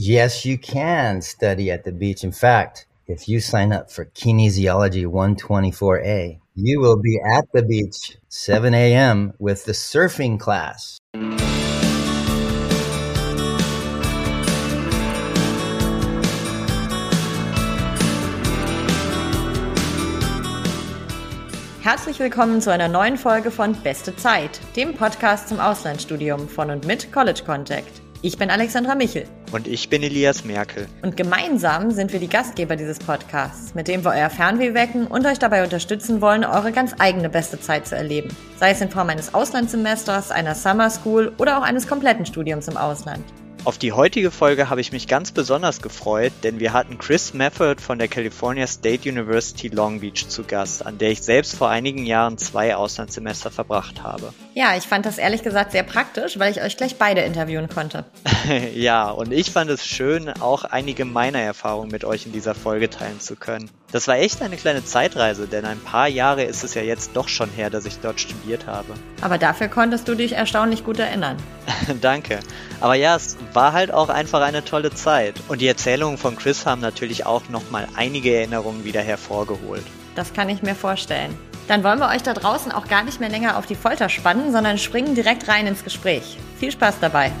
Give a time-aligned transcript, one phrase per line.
[0.00, 2.22] Yes, you can study at the beach.
[2.22, 8.16] In fact, if you sign up for Kinesiology 124A, you will be at the beach
[8.28, 9.32] 7 a.m.
[9.40, 10.98] with the surfing class.
[21.82, 26.86] Herzlich willkommen zu einer neuen Folge von Beste Zeit, dem Podcast zum Auslandsstudium von und
[26.86, 28.00] mit College Contact.
[28.20, 29.26] Ich bin Alexandra Michel.
[29.52, 30.88] Und ich bin Elias Merkel.
[31.02, 35.24] Und gemeinsam sind wir die Gastgeber dieses Podcasts, mit dem wir euer Fernweh wecken und
[35.24, 38.30] euch dabei unterstützen wollen, eure ganz eigene beste Zeit zu erleben.
[38.58, 42.76] Sei es in Form eines Auslandssemesters, einer Summer School oder auch eines kompletten Studiums im
[42.76, 43.22] Ausland.
[43.64, 47.80] Auf die heutige Folge habe ich mich ganz besonders gefreut, denn wir hatten Chris Mefford
[47.80, 52.06] von der California State University Long Beach zu Gast, an der ich selbst vor einigen
[52.06, 54.32] Jahren zwei Auslandssemester verbracht habe.
[54.54, 58.04] Ja, ich fand das ehrlich gesagt sehr praktisch, weil ich euch gleich beide interviewen konnte.
[58.74, 62.88] ja, und ich fand es schön, auch einige meiner Erfahrungen mit euch in dieser Folge
[62.88, 63.70] teilen zu können.
[63.90, 67.26] Das war echt eine kleine Zeitreise, denn ein paar Jahre ist es ja jetzt doch
[67.26, 68.92] schon her, dass ich dort studiert habe.
[69.22, 71.38] Aber dafür konntest du dich erstaunlich gut erinnern.
[72.02, 72.40] Danke.
[72.80, 75.36] Aber ja, es war halt auch einfach eine tolle Zeit.
[75.48, 79.84] Und die Erzählungen von Chris haben natürlich auch nochmal einige Erinnerungen wieder hervorgeholt.
[80.14, 81.34] Das kann ich mir vorstellen.
[81.66, 84.52] Dann wollen wir euch da draußen auch gar nicht mehr länger auf die Folter spannen,
[84.52, 86.36] sondern springen direkt rein ins Gespräch.
[86.58, 87.32] Viel Spaß dabei.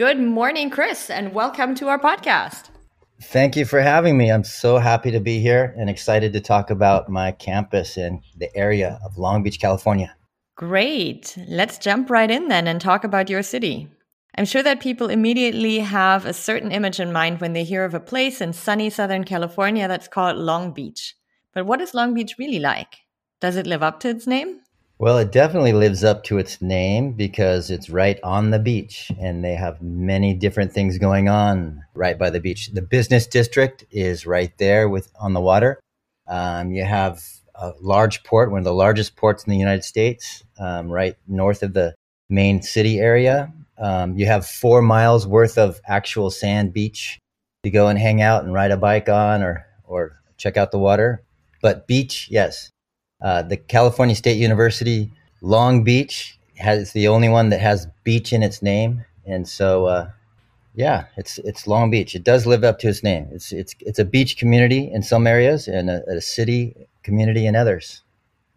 [0.00, 2.70] Good morning, Chris, and welcome to our podcast.
[3.24, 4.32] Thank you for having me.
[4.32, 8.48] I'm so happy to be here and excited to talk about my campus in the
[8.56, 10.16] area of Long Beach, California.
[10.56, 11.36] Great.
[11.46, 13.90] Let's jump right in then and talk about your city.
[14.38, 17.92] I'm sure that people immediately have a certain image in mind when they hear of
[17.92, 21.14] a place in sunny Southern California that's called Long Beach.
[21.52, 23.00] But what is Long Beach really like?
[23.42, 24.60] Does it live up to its name?
[25.00, 29.42] Well, it definitely lives up to its name because it's right on the beach and
[29.42, 32.68] they have many different things going on right by the beach.
[32.74, 35.80] The business district is right there with on the water.
[36.28, 37.22] Um, you have
[37.54, 41.62] a large port, one of the largest ports in the United States, um, right north
[41.62, 41.94] of the
[42.28, 43.50] main city area.
[43.78, 47.18] Um, you have four miles worth of actual sand beach
[47.62, 50.78] to go and hang out and ride a bike on or, or check out the
[50.78, 51.24] water.
[51.62, 52.68] But beach, yes,
[53.22, 55.10] uh, the California State University
[55.40, 60.10] Long Beach has the only one that has beach in its name, and so uh,
[60.74, 62.14] yeah, it's it's Long Beach.
[62.14, 63.28] It does live up to its name.
[63.32, 67.56] It's it's it's a beach community in some areas and a, a city community in
[67.56, 68.02] others.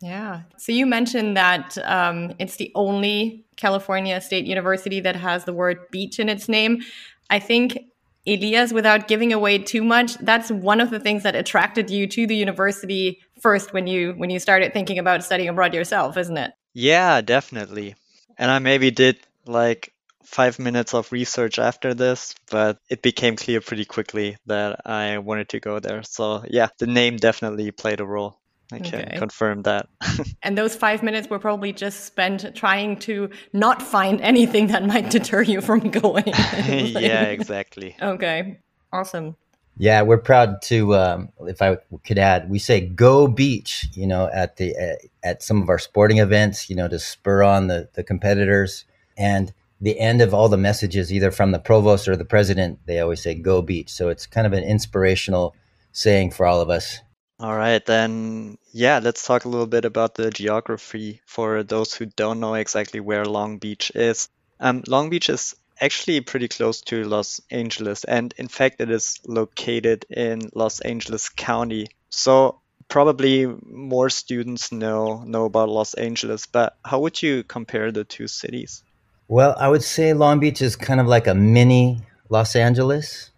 [0.02, 0.42] Yeah.
[0.58, 5.80] So you mentioned that um, it's the only California State University that has the word
[5.92, 6.82] beach in its name.
[7.30, 7.80] I think
[8.26, 12.26] Elias, without giving away too much, that's one of the things that attracted you to
[12.26, 16.52] the university first when you when you started thinking about studying abroad yourself, isn't it?
[16.74, 17.96] Yeah, definitely.
[18.38, 23.62] And I maybe did like five minutes of research after this, but it became clear
[23.62, 26.02] pretty quickly that I wanted to go there.
[26.04, 28.40] So yeah, the name definitely played a role.
[28.74, 29.18] I can okay.
[29.18, 29.88] confirm that.
[30.44, 35.12] and those five minutes were probably just spent trying to not find anything that might
[35.12, 36.28] deter you from going.
[36.28, 37.96] yeah, exactly.
[38.02, 38.60] Okay,
[38.92, 39.36] awesome.
[39.78, 40.96] Yeah, we're proud to.
[40.96, 45.42] Um, if I could add, we say "Go Beach," you know, at the uh, at
[45.42, 48.86] some of our sporting events, you know, to spur on the the competitors.
[49.18, 53.00] And the end of all the messages, either from the provost or the president, they
[53.00, 55.56] always say "Go Beach." So it's kind of an inspirational
[55.92, 57.00] saying for all of us
[57.40, 62.06] all right, then, yeah, let's talk a little bit about the geography for those who
[62.06, 64.30] don't know exactly where Long Beach is.
[64.60, 69.20] Um, Long Beach is actually pretty close to Los Angeles, and in fact, it is
[69.26, 71.88] located in Los Angeles County.
[72.10, 78.04] So probably more students know know about Los Angeles, but how would you compare the
[78.04, 78.84] two cities?
[79.28, 83.32] Well, I would say Long Beach is kind of like a mini Los Angeles.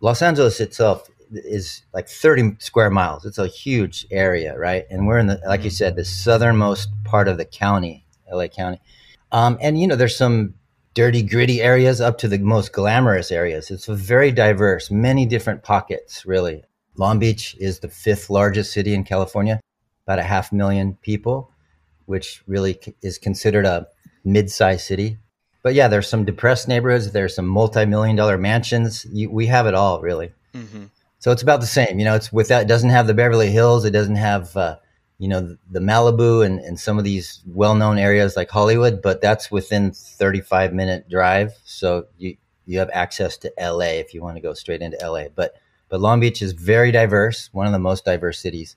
[0.00, 3.24] Los Angeles itself is like 30 square miles.
[3.24, 4.84] It's a huge area, right?
[4.90, 8.80] And we're in the, like you said, the southernmost part of the county, LA County.
[9.32, 10.54] Um, and you know, there's some
[10.94, 13.70] dirty, gritty areas up to the most glamorous areas.
[13.70, 16.64] It's very diverse, many different pockets, really.
[16.96, 19.60] Long Beach is the fifth largest city in California,
[20.06, 21.52] about a half million people,
[22.06, 23.86] which really is considered a
[24.24, 25.18] mid-sized city.
[25.62, 27.12] But yeah, there's some depressed neighborhoods.
[27.12, 29.06] There's some multi-million dollar mansions.
[29.12, 30.32] You, we have it all, really.
[30.54, 30.86] Mm-hmm.
[31.18, 31.98] So it's about the same.
[31.98, 34.76] You know, it's without it doesn't have the Beverly Hills, it doesn't have uh,
[35.18, 39.50] you know the Malibu and, and some of these well-known areas like Hollywood, but that's
[39.50, 41.52] within 35 minute drive.
[41.64, 42.36] So you
[42.66, 45.24] you have access to LA if you want to go straight into LA.
[45.34, 45.56] But
[45.88, 48.76] But Long Beach is very diverse, one of the most diverse cities,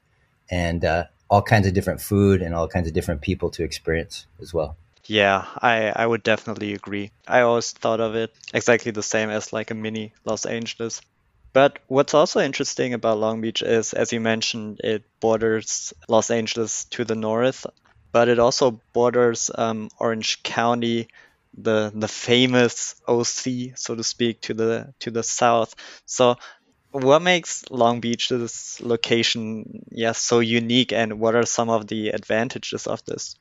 [0.50, 4.26] and uh, all kinds of different food and all kinds of different people to experience
[4.42, 4.78] as well.
[5.06, 7.12] Yeah, I, I would definitely agree.
[7.28, 11.02] I always thought of it exactly the same as like a mini Los Angeles.
[11.54, 16.86] But what's also interesting about Long Beach is, as you mentioned, it borders Los Angeles
[16.86, 17.66] to the north,
[18.12, 21.10] but it also borders um, Orange County,
[21.58, 25.76] the the famous OC, so to speak, to the to the south.
[26.06, 26.38] So,
[26.92, 32.88] what makes Long Beach's location, yeah, so unique, and what are some of the advantages
[32.88, 33.36] of this?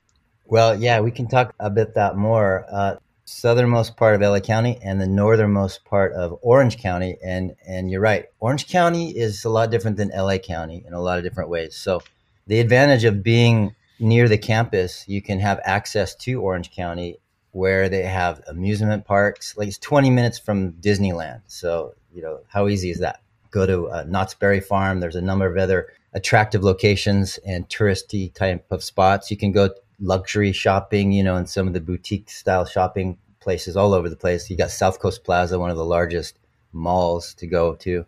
[0.47, 2.67] Well, yeah, we can talk a bit that more.
[2.69, 2.97] Uh,
[3.31, 7.17] southernmost part of LA County and the northernmost part of Orange County.
[7.25, 11.01] And and you're right, Orange County is a lot different than LA County in a
[11.01, 11.77] lot of different ways.
[11.77, 12.03] So
[12.47, 17.19] the advantage of being near the campus, you can have access to Orange County
[17.53, 19.57] where they have amusement parks.
[19.57, 21.43] Like it's 20 minutes from Disneyland.
[21.47, 23.21] So you know how easy is that?
[23.51, 25.01] Go to uh, Knott's Berry Farm.
[25.01, 29.31] There's a number of other attractive locations and touristy type of spots.
[29.31, 33.77] You can go luxury shopping, you know, and some of the boutique style shopping places
[33.77, 34.51] all over the place.
[34.51, 36.39] You got South Coast Plaza, one of the largest
[36.73, 38.07] malls to go to.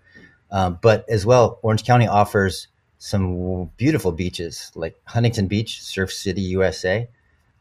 [0.51, 2.69] Um, but as well, Orange County offers
[2.99, 7.09] some beautiful beaches like Huntington Beach, Surf City, USA.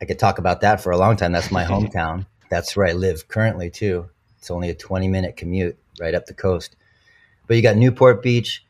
[0.01, 1.31] I could talk about that for a long time.
[1.31, 2.25] That's my hometown.
[2.49, 4.09] That's where I live currently, too.
[4.37, 6.75] It's only a 20 minute commute right up the coast.
[7.47, 8.65] But you got Newport Beach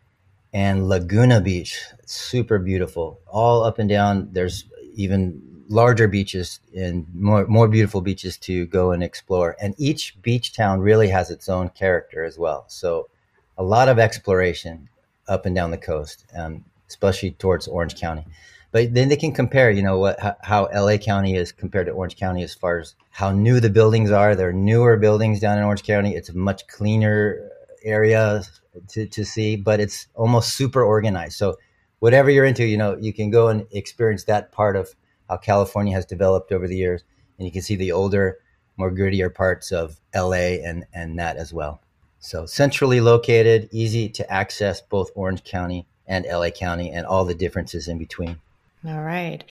[0.54, 1.82] and Laguna Beach.
[2.06, 3.20] Super beautiful.
[3.28, 4.30] All up and down.
[4.32, 4.66] There's
[4.96, 9.56] even larger beaches and more more beautiful beaches to go and explore.
[9.62, 12.66] And each beach town really has its own character as well.
[12.68, 13.10] So
[13.58, 14.90] a lot of exploration
[15.28, 18.26] up and down the coast, um, especially towards Orange County.
[18.72, 22.18] But then they can compare, you know, what how LA County is compared to Orange
[22.18, 24.36] County as far as how new the buildings are.
[24.36, 26.16] They're newer buildings down in Orange County.
[26.16, 27.50] It's a much cleaner
[27.84, 28.44] area
[28.90, 31.34] to, to see, but it's almost super organized.
[31.38, 31.58] So
[32.02, 34.94] whatever you're into, you know, you can go and experience that part of
[35.30, 37.04] how California has developed over the years,
[37.38, 38.40] and you can see the older,
[38.76, 41.80] more grittier parts of LA and and that as well.
[42.20, 47.36] So centrally located, easy to access both Orange County and LA County, and all the
[47.36, 48.38] differences in between.
[48.86, 49.44] All right.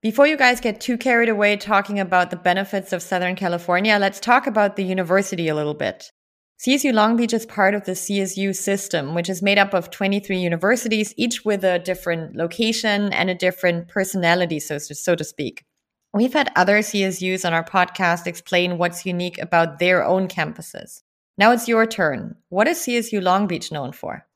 [0.00, 4.20] Before you guys get too carried away talking about the benefits of Southern California, let's
[4.20, 6.12] talk about the university a little bit.
[6.60, 10.36] CSU Long Beach is part of the CSU system, which is made up of 23
[10.36, 15.64] universities, each with a different location and a different personality, so to, so to speak.
[16.12, 21.02] We've had other CSUs on our podcast explain what's unique about their own campuses.
[21.36, 22.34] Now it's your turn.
[22.48, 24.26] What is CSU Long Beach known for?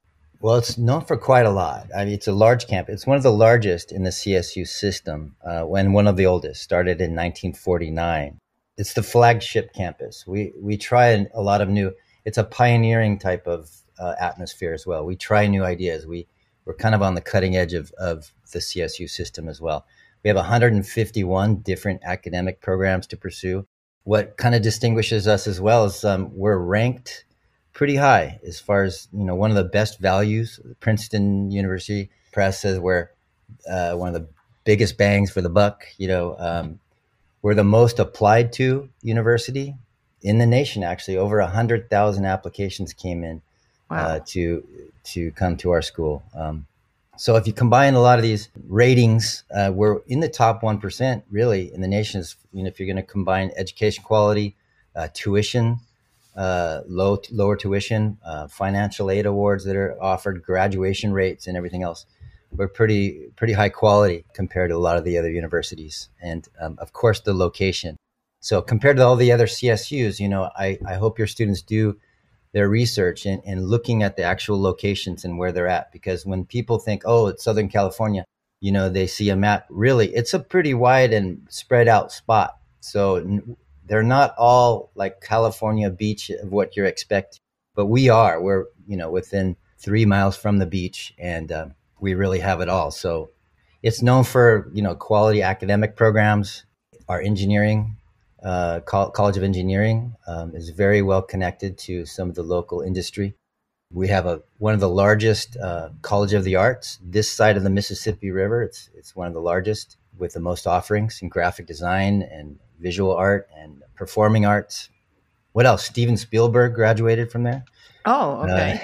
[0.41, 1.89] Well, it's known for quite a lot.
[1.97, 2.95] I mean, it's a large campus.
[2.95, 6.63] It's one of the largest in the CSU system, uh, when one of the oldest,
[6.63, 8.39] started in 1949.
[8.79, 10.25] It's the flagship campus.
[10.25, 11.93] We we try a lot of new
[12.25, 15.05] it's a pioneering type of uh, atmosphere as well.
[15.05, 16.07] We try new ideas.
[16.07, 16.27] We
[16.65, 19.85] we're kind of on the cutting edge of, of the CSU system as well.
[20.23, 23.67] We have 151 different academic programs to pursue.
[24.05, 27.25] What kind of distinguishes us as well is um, we're ranked
[27.73, 30.61] pretty high as far as you know one of the best values.
[30.81, 33.11] Princeton University Press says we're
[33.69, 34.29] uh, one of the
[34.65, 35.85] biggest bangs for the buck.
[35.99, 36.81] You know, um,
[37.43, 39.75] we're the most applied to university
[40.23, 40.83] in the nation.
[40.83, 43.43] Actually, over a hundred thousand applications came in
[43.91, 44.07] uh, wow.
[44.07, 44.65] uh, to
[45.05, 46.23] to come to our school.
[46.35, 46.67] Um,
[47.17, 50.79] so if you combine a lot of these ratings, uh, we're in the top one
[50.79, 52.21] percent really in the nation.
[52.21, 54.57] Is you know if you're going to combine education quality,
[54.97, 55.79] uh, tuition,
[56.37, 61.83] uh, low lower tuition, uh, financial aid awards that are offered, graduation rates, and everything
[61.83, 62.07] else.
[62.51, 66.79] We're pretty pretty high quality compared to a lot of the other universities, and um,
[66.81, 67.97] of course the location.
[68.43, 71.97] So compared to all the other CSUs, you know, I, I hope your students do
[72.51, 75.93] their research and, and looking at the actual locations and where they're at.
[75.93, 78.25] Because when people think, oh, it's Southern California,
[78.61, 79.67] you know, they see a map.
[79.71, 82.59] Really, it's a pretty wide and spread out spot.
[82.81, 83.41] So
[83.87, 87.41] they're not all like California beach of what you're expecting,
[87.77, 88.43] but we are.
[88.43, 91.67] We're, you know, within three miles from the beach and uh,
[92.01, 92.91] we really have it all.
[92.91, 93.31] So
[93.85, 96.65] it's known for, you know, quality academic programs,
[97.09, 97.99] our engineering
[98.45, 103.35] uh, College of Engineering um, is very well connected to some of the local industry.
[103.91, 107.63] We have a one of the largest uh, College of the Arts this side of
[107.63, 108.63] the Mississippi River.
[108.63, 113.15] It's it's one of the largest with the most offerings in graphic design and visual
[113.15, 114.89] art and performing arts.
[115.53, 115.85] What else?
[115.85, 117.65] Steven Spielberg graduated from there.
[118.05, 118.81] Oh, okay.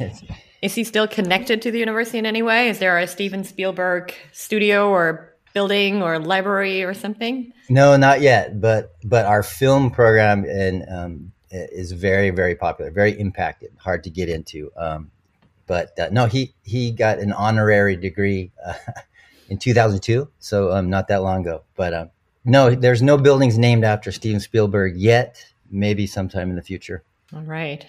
[0.00, 0.06] Uh,
[0.62, 2.68] Is he still connected to the university in any way?
[2.68, 7.52] Is there a Steven Spielberg studio or building or library or something?
[7.68, 8.60] No, not yet.
[8.60, 13.70] But but our film program and um, is very very popular, very impacted.
[13.78, 14.70] Hard to get into.
[14.76, 15.10] Um,
[15.66, 18.74] But uh, no, he he got an honorary degree uh,
[19.48, 21.62] in 2002, so um, not that long ago.
[21.76, 22.10] But um,
[22.44, 25.44] no, there's no buildings named after Steven Spielberg yet.
[25.70, 27.02] Maybe sometime in the future.
[27.34, 27.86] All right.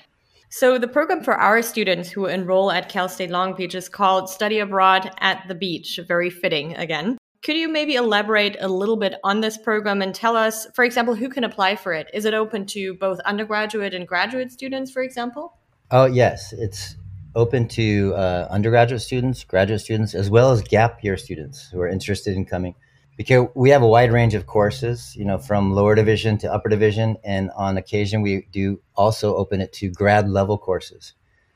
[0.49, 4.29] So the program for our students who enroll at Cal State Long Beach is called
[4.29, 5.99] Study Abroad at the Beach.
[6.07, 7.17] Very fitting again.
[7.43, 11.13] Could you maybe elaborate a little bit on this program and tell us, for example,
[11.13, 12.07] who can apply for it?
[12.13, 15.57] Is it open to both undergraduate and graduate students, for example?
[15.91, 16.53] Oh, yes.
[16.53, 16.95] It's
[17.35, 21.89] open to uh, undergraduate students, graduate students, as well as gap year students who are
[21.89, 22.75] interested in coming.
[23.17, 26.69] Because we have a wide range of courses, you know, from lower division to upper
[26.69, 31.13] division, and on occasion we do also open it to grad level courses.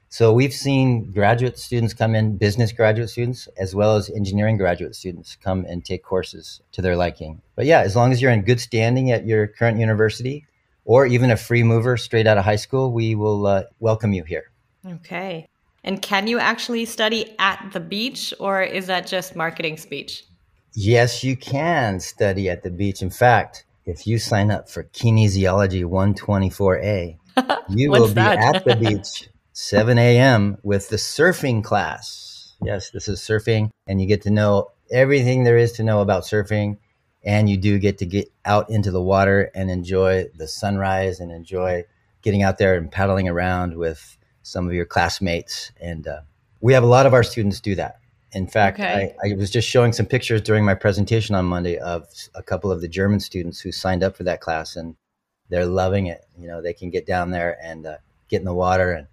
[0.09, 4.95] So we've seen graduate students come in, business graduate students, as well as engineering graduate
[4.95, 7.41] students come and take courses to their liking.
[7.55, 10.45] But yeah, as long as you're in good standing at your current university
[10.85, 14.23] or even a free mover straight out of high school, we will uh, welcome you
[14.23, 14.49] here.
[14.85, 15.45] Okay.
[15.83, 20.23] And can you actually study at the beach or is that just marketing speech?
[20.73, 23.01] Yes, you can study at the beach.
[23.01, 27.17] In fact, if you sign up for Kinesiology 124A,
[27.69, 28.55] you will be that?
[28.55, 29.27] at the beach
[29.59, 30.55] 7 a.m.
[30.61, 32.53] with the surfing class.
[32.61, 36.25] Yes, this is surfing, and you get to know everything there is to know about
[36.25, 36.77] surfing.
[37.25, 41.31] And you do get to get out into the water and enjoy the sunrise and
[41.31, 41.85] enjoy
[42.21, 45.71] getting out there and paddling around with some of your classmates.
[45.81, 46.21] And uh,
[46.61, 47.99] we have a lot of our students do that.
[48.33, 49.15] In fact, okay.
[49.23, 52.71] I, I, was just showing some pictures during my presentation on Monday of a couple
[52.71, 54.95] of the German students who signed up for that class, and
[55.49, 56.25] they're loving it.
[56.37, 57.97] You know, they can get down there and uh,
[58.29, 59.07] get in the water and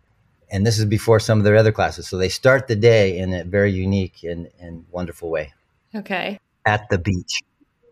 [0.51, 2.09] and this is before some of their other classes.
[2.09, 5.53] So they start the day in a very unique and, and wonderful way.
[5.95, 6.39] Okay.
[6.67, 7.43] At the beach.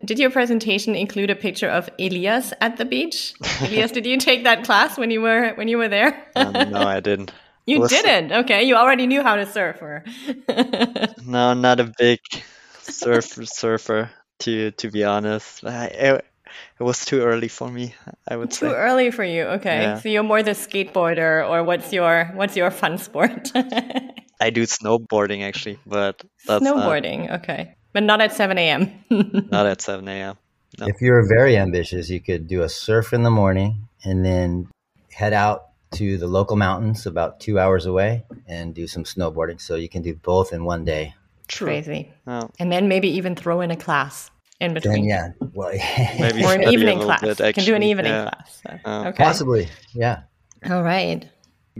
[0.04, 3.34] Did your presentation include a picture of Elias at the beach?
[3.60, 6.26] Elias, did you take that class when you were when you were there?
[6.34, 7.32] um, no, I didn't.
[7.64, 8.32] You was, didn't.
[8.32, 10.02] Okay, you already knew how to surf, or?
[11.24, 12.18] no, not a big
[12.80, 14.10] surf surfer.
[14.40, 16.22] To to be honest, I,
[16.78, 17.94] it was too early for me.
[18.28, 18.68] I would say.
[18.68, 18.78] too say.
[18.78, 19.44] early for you.
[19.44, 19.98] Okay, yeah.
[19.98, 23.50] so you're more the skateboarder, or what's your what's your fun sport?
[24.40, 27.28] I do snowboarding actually, but snowboarding.
[27.28, 28.90] Not, okay, but not at seven a.m.
[29.50, 30.36] not at seven a.m.
[30.78, 30.86] No.
[30.86, 34.68] If you're very ambitious, you could do a surf in the morning and then
[35.10, 39.60] head out to the local mountains about two hours away and do some snowboarding.
[39.60, 41.14] So you can do both in one day.
[41.48, 41.66] True.
[41.66, 42.12] Crazy.
[42.26, 42.48] Oh.
[42.58, 44.30] And then maybe even throw in a class
[44.62, 45.08] in between.
[45.08, 45.72] Then, yeah, well,
[46.18, 47.20] maybe or an evening class.
[47.20, 48.30] Bit, can do an evening yeah.
[48.30, 48.62] class.
[48.62, 48.78] So.
[48.84, 49.24] Uh, okay.
[49.24, 50.22] Possibly, yeah.
[50.68, 51.28] All right.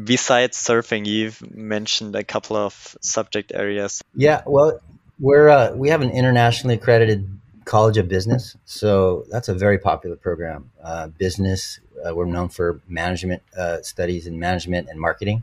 [0.03, 4.03] Besides surfing, you've mentioned a couple of subject areas.
[4.15, 4.81] Yeah, well,
[5.21, 7.29] we're uh, we have an internationally accredited
[7.65, 10.71] College of Business, so that's a very popular program.
[10.83, 15.43] Uh, business, uh, we're known for management uh, studies in management and marketing.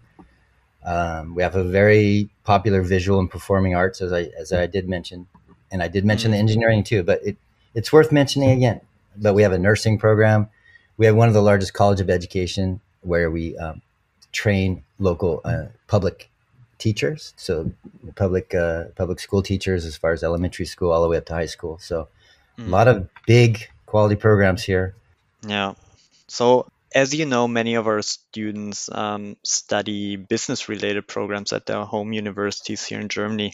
[0.83, 4.89] Um, we have a very popular visual and performing arts, as I as I did
[4.89, 5.27] mention
[5.71, 6.41] and I did mention the mm.
[6.41, 7.37] engineering too, but it,
[7.73, 8.81] it's worth mentioning again.
[9.17, 10.49] But we have a nursing program.
[10.97, 13.81] We have one of the largest college of education where we um,
[14.31, 16.29] train local uh, public
[16.77, 17.71] teachers, so
[18.15, 21.33] public uh, public school teachers, as far as elementary school all the way up to
[21.33, 21.77] high school.
[21.79, 22.07] So
[22.57, 22.67] mm.
[22.67, 24.95] a lot of big quality programs here.
[25.45, 25.73] Yeah.
[26.27, 31.83] So as you know, many of our students um, study business related programs at their
[31.83, 33.53] home universities here in Germany.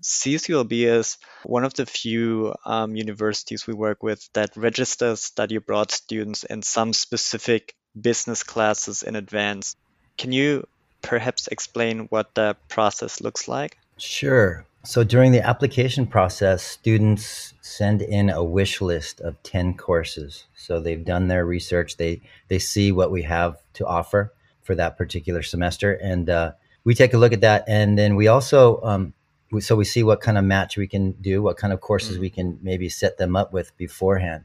[0.00, 5.90] CSULB is one of the few um, universities we work with that registers study abroad
[5.90, 9.76] students in some specific business classes in advance.
[10.16, 10.66] Can you
[11.02, 13.78] perhaps explain what that process looks like?
[13.98, 14.64] Sure.
[14.84, 20.44] So during the application process, students send in a wish list of 10 courses.
[20.56, 24.32] So they've done their research, they, they see what we have to offer
[24.62, 25.92] for that particular semester.
[25.92, 26.52] And uh,
[26.84, 27.64] we take a look at that.
[27.68, 29.14] And then we also um,
[29.60, 32.22] so we see what kind of match we can do, what kind of courses mm-hmm.
[32.22, 34.44] we can maybe set them up with beforehand.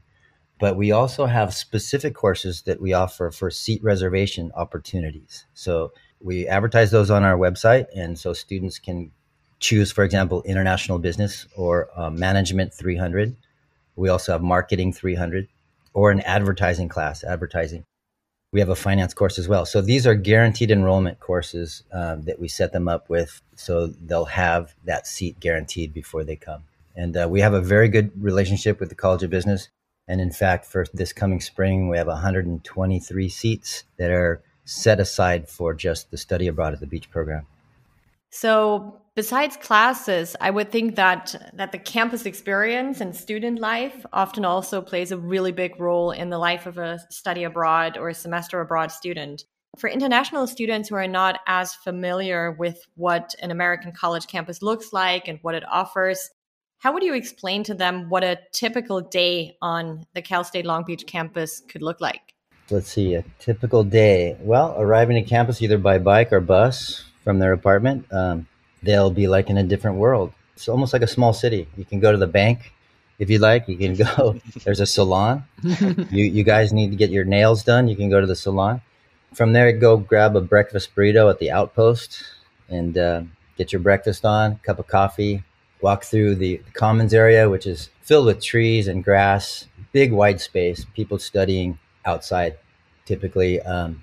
[0.58, 5.46] But we also have specific courses that we offer for seat reservation opportunities.
[5.54, 9.12] So we advertise those on our website, and so students can
[9.60, 13.36] choose, for example, international business or uh, management 300.
[13.96, 15.48] We also have marketing 300
[15.94, 17.84] or an advertising class, advertising
[18.52, 19.66] we have a finance course as well.
[19.66, 24.24] So these are guaranteed enrollment courses um, that we set them up with, so they'll
[24.24, 26.64] have that seat guaranteed before they come.
[26.96, 29.68] And uh, we have a very good relationship with the College of Business.
[30.08, 35.48] And in fact, for this coming spring, we have 123 seats that are set aside
[35.48, 37.46] for just the study abroad at the beach program.
[38.30, 44.44] So besides classes, I would think that that the campus experience and student life often
[44.44, 48.14] also plays a really big role in the life of a study abroad or a
[48.14, 49.42] semester abroad student.
[49.76, 54.92] For international students who are not as familiar with what an American college campus looks
[54.92, 56.30] like and what it offers,
[56.78, 60.84] how would you explain to them what a typical day on the Cal State Long
[60.84, 62.34] Beach campus could look like?
[62.70, 64.36] Let's see, a typical day.
[64.38, 68.46] Well, arriving to campus either by bike or bus from their apartment, um,
[68.82, 70.32] they'll be like in a different world.
[70.54, 71.68] It's almost like a small city.
[71.76, 72.72] You can go to the bank
[73.18, 73.68] if you like.
[73.68, 74.40] You can go.
[74.64, 75.44] There's a salon.
[75.62, 77.88] you you guys need to get your nails done.
[77.88, 78.80] You can go to the salon.
[79.34, 82.24] From there, go grab a breakfast burrito at the outpost
[82.68, 83.22] and uh,
[83.56, 84.58] get your breakfast on.
[84.64, 85.44] Cup of coffee,
[85.80, 90.40] walk through the, the commons area, which is filled with trees and grass, big wide
[90.40, 92.56] space, people studying outside
[93.04, 94.02] typically, um,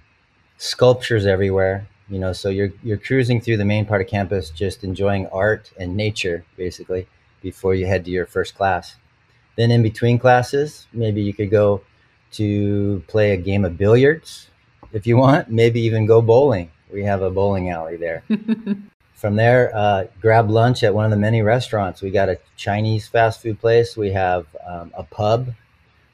[0.58, 1.88] sculptures everywhere.
[2.10, 5.72] You know, so you're you're cruising through the main part of campus, just enjoying art
[5.80, 7.08] and nature, basically,
[7.42, 8.96] before you head to your first class.
[9.56, 11.82] Then in between classes, maybe you could go
[12.34, 14.50] to play a game of billiards
[14.92, 15.50] if you want.
[15.50, 16.72] Maybe even go bowling.
[16.92, 18.24] We have a bowling alley there.
[19.14, 22.02] From there, uh, grab lunch at one of the many restaurants.
[22.02, 23.98] We got a Chinese fast food place.
[23.98, 25.54] We have um, a pub.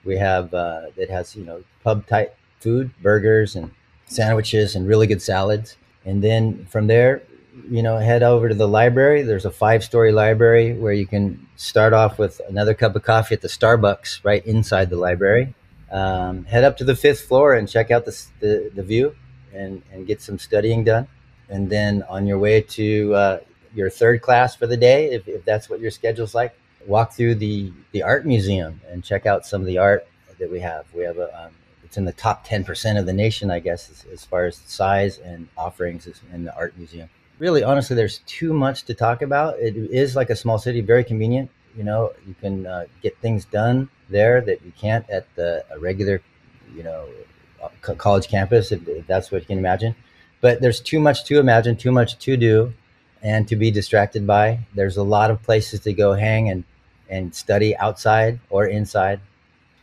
[0.05, 3.71] We have uh, that has you know pub type food, burgers and
[4.05, 5.77] sandwiches and really good salads.
[6.05, 7.23] And then from there,
[7.69, 9.21] you know, head over to the library.
[9.21, 13.35] There's a five story library where you can start off with another cup of coffee
[13.35, 15.53] at the Starbucks right inside the library.
[15.91, 19.15] Um, head up to the fifth floor and check out the, the, the view
[19.53, 21.07] and, and get some studying done
[21.51, 23.39] and then on your way to uh,
[23.75, 26.55] your third class for the day, if, if that's what your schedule's like,
[26.87, 30.07] walk through the the art museum and check out some of the art
[30.39, 30.85] that we have.
[30.93, 31.51] We have a um,
[31.91, 34.55] it's in the top ten percent of the nation, I guess, as, as far as
[34.65, 37.09] size and offerings in the art museum.
[37.37, 39.59] Really, honestly, there's too much to talk about.
[39.59, 41.49] It is like a small city, very convenient.
[41.75, 45.79] You know, you can uh, get things done there that you can't at the a
[45.79, 46.21] regular,
[46.75, 47.07] you know,
[47.61, 49.95] uh, college campus, if, if that's what you can imagine
[50.41, 52.73] but there's too much to imagine, too much to do,
[53.21, 54.59] and to be distracted by.
[54.73, 56.63] There's a lot of places to go hang and
[57.07, 59.19] and study outside or inside.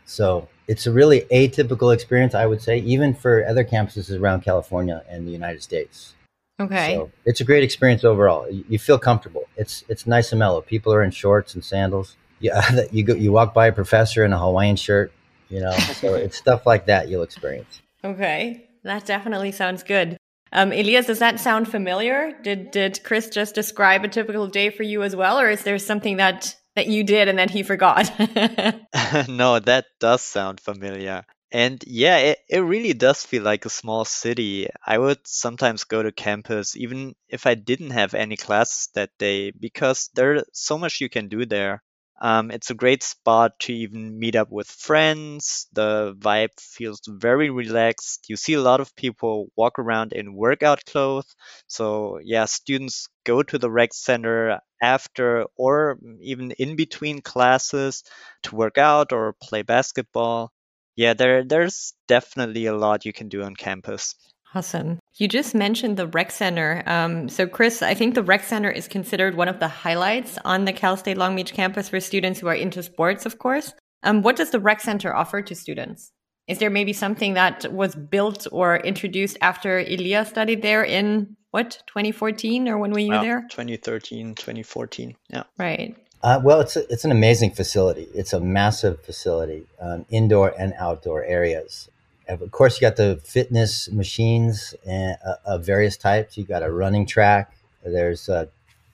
[0.07, 5.03] So it's a really atypical experience, I would say, even for other campuses around California
[5.09, 6.15] and the United States.
[6.61, 6.97] Okay.
[6.97, 8.51] So it's a great experience overall.
[8.51, 9.45] You, you feel comfortable.
[9.57, 10.61] It's it's nice and mellow.
[10.61, 12.17] People are in shorts and sandals.
[12.41, 15.13] Yeah, you go, you walk by a professor in a Hawaiian shirt.
[15.49, 17.81] You know, so it's stuff like that you'll experience.
[18.05, 20.17] Okay, that definitely sounds good.
[20.53, 22.33] Um, Elias, does that sound familiar?
[22.43, 25.79] Did did Chris just describe a typical day for you as well, or is there
[25.79, 28.11] something that that you did and then he forgot?
[29.29, 31.25] no, that does sound familiar.
[31.51, 34.69] And yeah, it, it really does feel like a small city.
[34.85, 39.51] I would sometimes go to campus even if I didn't have any classes that day
[39.51, 41.83] because there's so much you can do there.
[42.21, 45.69] Um, it's a great spot to even meet up with friends.
[45.73, 48.27] The vibe feels very relaxed.
[48.29, 51.37] You see a lot of people walk around in workout clothes.
[51.69, 58.03] So, yeah, students go to the rec center after or even in between classes
[58.45, 60.53] to work out or play basketball.
[60.97, 64.17] Yeah, there, there's definitely a lot you can do on campus.
[64.55, 64.99] Awesome.
[65.19, 66.85] You just mentioned the rec center.
[66.87, 70.65] Um, so, Chris, I think the rec center is considered one of the highlights on
[70.65, 73.75] the Cal State Long Beach campus for students who are into sports, of course.
[74.05, 76.13] Um, what does the rec center offer to students?
[76.47, 81.83] Is there maybe something that was built or introduced after Elias studied there in what
[81.89, 83.41] 2014 or when were you well, there?
[83.51, 85.17] 2013, 2014.
[85.31, 85.43] Yeah.
[85.59, 85.97] Right.
[86.23, 88.07] Uh, well, it's a, it's an amazing facility.
[88.15, 91.89] It's a massive facility, um, indoor and outdoor areas
[92.29, 96.37] of course, you got the fitness machines and, uh, of various types.
[96.37, 97.55] You got a running track.
[97.85, 98.47] There's uh,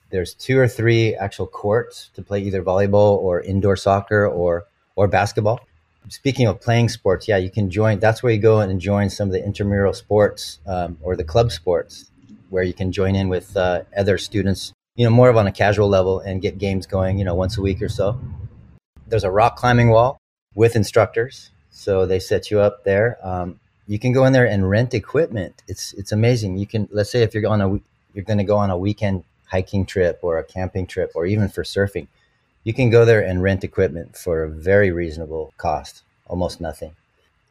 [0.09, 5.07] there's two or three actual courts to play either volleyball or indoor soccer or or
[5.07, 5.59] basketball.
[6.07, 7.99] Speaking of playing sports, yeah, you can join.
[7.99, 11.51] That's where you go and join some of the intramural sports um, or the club
[11.51, 12.11] sports,
[12.49, 14.71] where you can join in with uh, other students.
[14.95, 17.17] You know, more of on a casual level and get games going.
[17.17, 18.19] You know, once a week or so.
[19.07, 20.17] There's a rock climbing wall
[20.55, 23.19] with instructors so they set you up there.
[23.21, 25.61] Um, you can go in there and rent equipment.
[25.67, 26.57] It's it's amazing.
[26.57, 27.79] You can let's say if you're on a
[28.13, 31.49] you're going to go on a weekend hiking trip or a camping trip or even
[31.49, 32.07] for surfing,
[32.63, 36.95] you can go there and rent equipment for a very reasonable cost, almost nothing.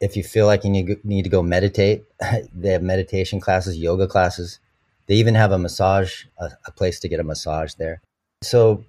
[0.01, 0.71] If you feel like you
[1.03, 2.03] need, to go meditate,
[2.53, 4.59] they have meditation classes, yoga classes.
[5.07, 8.01] They even have a massage, a, a place to get a massage there.
[8.41, 8.83] So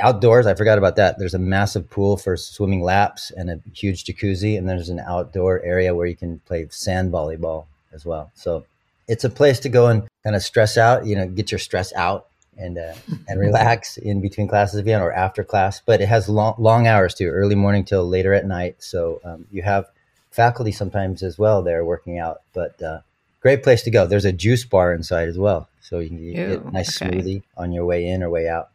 [0.00, 4.04] outdoors i forgot about that there's a massive pool for swimming laps and a huge
[4.04, 8.64] jacuzzi and there's an outdoor area where you can play sand volleyball as well so
[9.08, 11.92] it's a place to go and kind of stress out you know get your stress
[11.94, 12.26] out
[12.58, 12.94] and uh,
[13.28, 16.54] and relax in between classes if you want or after class but it has long,
[16.58, 19.86] long hours too early morning till later at night so um, you have
[20.30, 23.00] faculty sometimes as well there working out but uh,
[23.42, 24.06] great place to go.
[24.06, 27.10] There's a juice bar inside as well, so you can get Ooh, a nice okay.
[27.10, 28.70] smoothie on your way in or way out.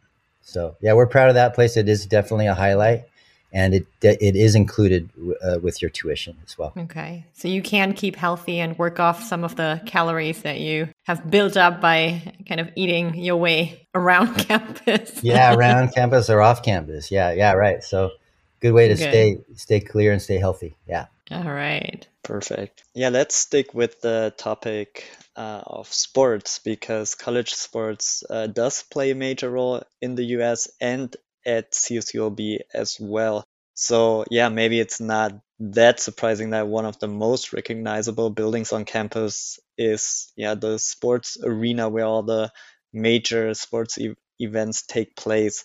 [0.48, 1.76] So yeah, we're proud of that place.
[1.76, 3.04] It is definitely a highlight,
[3.52, 5.10] and it it is included
[5.44, 6.72] uh, with your tuition as well.
[6.76, 7.26] Okay.
[7.34, 11.30] So you can keep healthy and work off some of the calories that you have
[11.30, 15.22] built up by kind of eating your way around campus.
[15.22, 17.10] yeah, around campus or off campus.
[17.10, 17.84] Yeah, yeah, right.
[17.84, 18.12] So
[18.60, 19.10] good way to Good.
[19.10, 20.74] stay stay clear and stay healthy.
[20.88, 21.06] Yeah.
[21.30, 22.06] All right.
[22.22, 22.84] Perfect.
[22.94, 29.10] Yeah, let's stick with the topic uh, of sports because college sports uh, does play
[29.10, 31.14] a major role in the US and
[31.46, 33.44] at CSULB as well.
[33.74, 38.84] So yeah, maybe it's not that surprising that one of the most recognizable buildings on
[38.84, 42.50] campus is yeah the sports arena where all the
[42.92, 45.64] major sports e- events take place.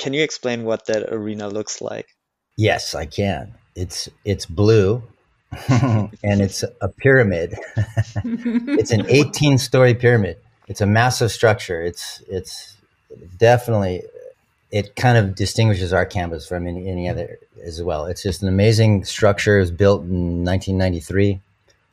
[0.00, 2.08] Can you explain what that arena looks like?
[2.56, 3.54] Yes, I can.
[3.74, 5.02] It's it's blue,
[5.68, 7.56] and it's a pyramid.
[8.24, 10.38] it's an 18 story pyramid.
[10.68, 11.82] It's a massive structure.
[11.82, 12.76] It's it's
[13.38, 14.02] definitely
[14.70, 18.06] it kind of distinguishes our campus from any, any other as well.
[18.06, 19.56] It's just an amazing structure.
[19.56, 21.40] It was built in 1993,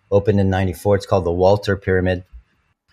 [0.09, 0.95] opened in 94.
[0.95, 2.23] It's called the Walter Pyramid,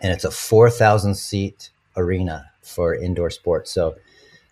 [0.03, 3.71] and it's a 4,000 seat arena for indoor sports.
[3.71, 3.97] So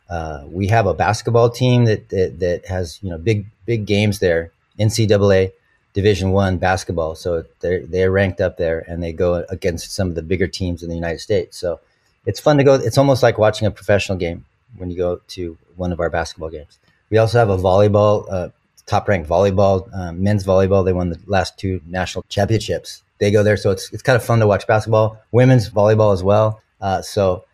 [0.09, 4.19] uh, we have a basketball team that, that that has you know big big games
[4.19, 4.53] there.
[4.79, 5.53] NCAA
[5.95, 10.15] Division One basketball, so they're they're ranked up there, and they go against some of
[10.15, 11.57] the bigger teams in the United States.
[11.59, 11.81] So
[12.27, 12.75] it's fun to go.
[12.75, 14.45] It's almost like watching a professional game
[14.77, 16.79] when you go to one of our basketball games.
[17.11, 18.49] We also have a volleyball, uh,
[18.85, 20.85] top ranked volleyball, um, men's volleyball.
[20.85, 23.03] They won the last two national championships.
[23.19, 25.19] They go there, so it's it's kind of fun to watch basketball.
[25.33, 26.61] Women's volleyball as well.
[26.81, 27.45] Uh, so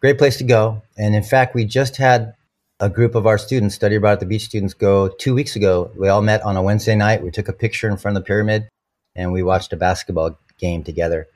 [0.00, 0.82] great place to go.
[0.96, 2.34] And in fact, we just had
[2.80, 5.90] a group of our students, study abroad at the beach students, go two weeks ago.
[5.96, 7.22] We all met on a Wednesday night.
[7.22, 8.68] We took a picture in front of the pyramid,
[9.14, 11.26] and we watched a basketball game together.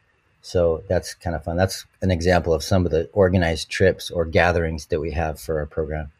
[0.42, 1.56] So that's kind of fun.
[1.56, 5.58] That's an example of some of the organized trips or gatherings that we have for
[5.58, 6.12] our program.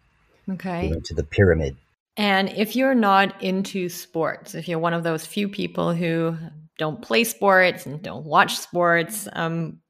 [0.47, 0.89] We Okay.
[0.91, 1.77] went to the pyramid.
[2.17, 6.37] And if you're not into sports, if you're one of those few people who
[6.77, 9.81] don't play sports and don't watch sports, um,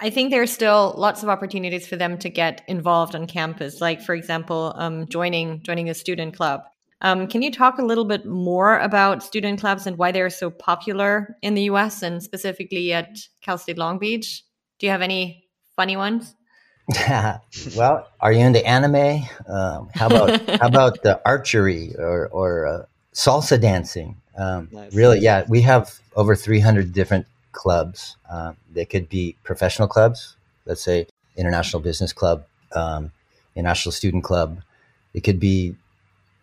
[0.00, 3.80] I think there's still lots of opportunities for them to get involved on campus.
[3.80, 6.62] Like, for example, um, joining joining a student club.
[7.02, 10.50] Um, can you talk a little bit more about student clubs and why they're so
[10.50, 12.02] popular in the U.S.
[12.02, 14.44] and specifically at Cal State Long Beach?
[14.78, 15.44] Do you have any
[15.76, 16.34] funny ones?
[17.76, 19.24] well, are you into anime?
[19.48, 22.82] Um, how about how about the archery or or uh,
[23.14, 24.20] salsa dancing?
[24.38, 24.94] Um, Nice.
[24.94, 28.16] Really, yeah, we have over 300 different clubs.
[28.30, 33.10] Um, they could be professional clubs, let's say International Business Club, um,
[33.56, 34.60] International Student Club.
[35.14, 35.74] It could be,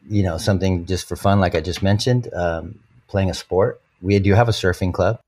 [0.10, 3.80] you know, something just for fun, like I just mentioned, um, playing a sport.
[4.02, 5.20] We do have a surfing club,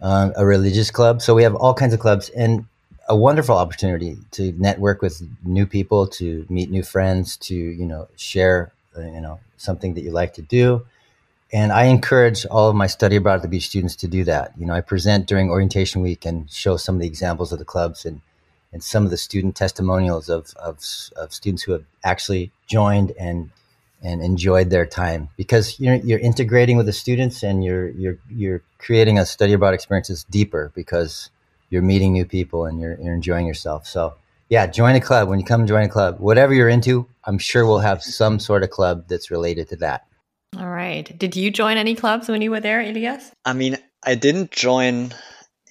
[0.00, 1.20] um, a religious club.
[1.20, 2.64] So we have all kinds of clubs and
[3.08, 8.08] a wonderful opportunity to network with new people, to meet new friends, to you know
[8.16, 10.86] share uh, you know something that you like to do.
[11.52, 14.52] And I encourage all of my study abroad at the beach students to do that.
[14.58, 17.64] You know, I present during orientation week and show some of the examples of the
[17.64, 18.20] clubs and
[18.72, 20.78] and some of the student testimonials of of,
[21.16, 23.50] of students who have actually joined and
[24.02, 28.62] and enjoyed their time because you're you're integrating with the students and you're you're you're
[28.78, 31.30] creating a study abroad experience that's deeper because
[31.70, 33.86] you're meeting new people and you're you're enjoying yourself.
[33.86, 34.14] So
[34.48, 35.28] yeah, join a club.
[35.28, 38.62] When you come join a club, whatever you're into, I'm sure we'll have some sort
[38.62, 40.06] of club that's related to that.
[40.58, 41.16] All right.
[41.18, 43.30] Did you join any clubs when you were there, Elias?
[43.44, 45.12] I mean, I didn't join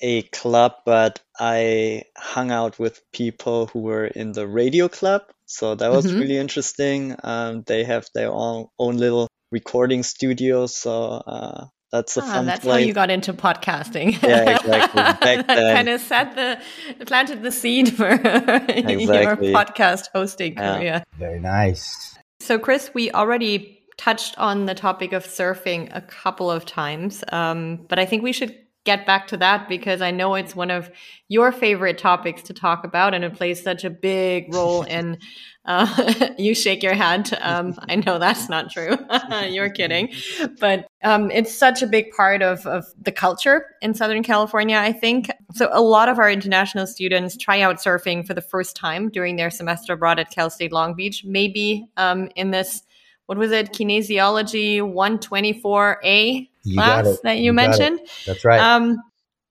[0.02, 5.24] a club, but I hung out with people who were in the radio club.
[5.45, 6.19] So that was Mhm.
[6.19, 7.15] really interesting.
[7.24, 10.67] Um, they have their own, own little recording studio.
[10.67, 10.91] So
[11.26, 14.21] uh, that's a Ah, fun that's how you got into podcasting.
[14.24, 15.02] Yeah, exactly.
[15.02, 15.76] Back then.
[15.76, 18.10] kind of set the planted the seed for
[18.69, 19.52] Exactly.
[19.52, 20.76] your podcast hosting Yeah.
[20.78, 21.04] career.
[21.17, 22.15] Very nice.
[22.41, 27.86] So, Chris, we already touched on the topic of surfing a couple of times, um,
[27.88, 28.55] but I think we should
[28.86, 30.89] get back to that because I know it's one of
[31.27, 35.17] your favorite topics to talk about, and it plays such a big role in.
[35.65, 37.36] Uh, you shake your head.
[37.41, 38.95] Um, I know that's not true.
[39.49, 40.13] You're kidding,
[40.60, 44.77] but um, it's such a big part of of the culture in Southern California.
[44.77, 45.67] I think so.
[45.71, 49.49] A lot of our international students try out surfing for the first time during their
[49.49, 51.25] semester abroad at Cal State Long Beach.
[51.25, 52.84] Maybe um, in this
[53.27, 57.53] what was it kinesiology 124a You class that you, it.
[57.53, 58.59] mentioned That's right.
[58.59, 58.97] um,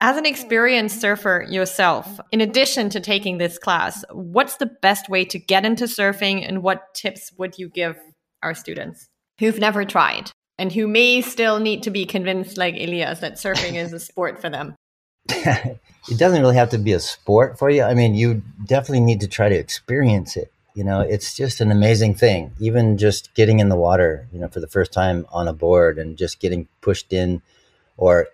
[0.00, 5.24] as an experienced surfer yourself in addition to taking this class what's the best way
[5.26, 7.96] to get into surfing and what tips would you give
[8.42, 9.08] our students
[9.38, 13.74] who've never tried and who may still need to be convinced like elias that surfing
[13.74, 14.74] is a sport for them
[16.08, 17.82] it doesn't really have to be a sport for you.
[17.82, 20.52] I mean, you definitely need to try to experience it.
[20.74, 22.52] You know, it's just an amazing thing.
[22.58, 25.98] Even just getting in the water, you know, for the first time on a board
[25.98, 27.42] and just getting pushed in
[27.96, 28.26] or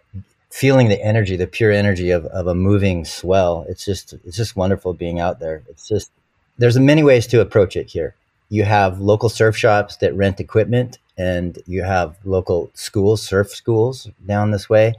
[0.50, 3.66] feeling the energy, the pure energy of, of a moving swell.
[3.68, 5.62] It's just it's just wonderful being out there.
[5.68, 6.10] It's just
[6.58, 8.14] there's many ways to approach it here.
[8.48, 14.08] You have local surf shops that rent equipment and you have local schools, surf schools
[14.26, 14.94] down this way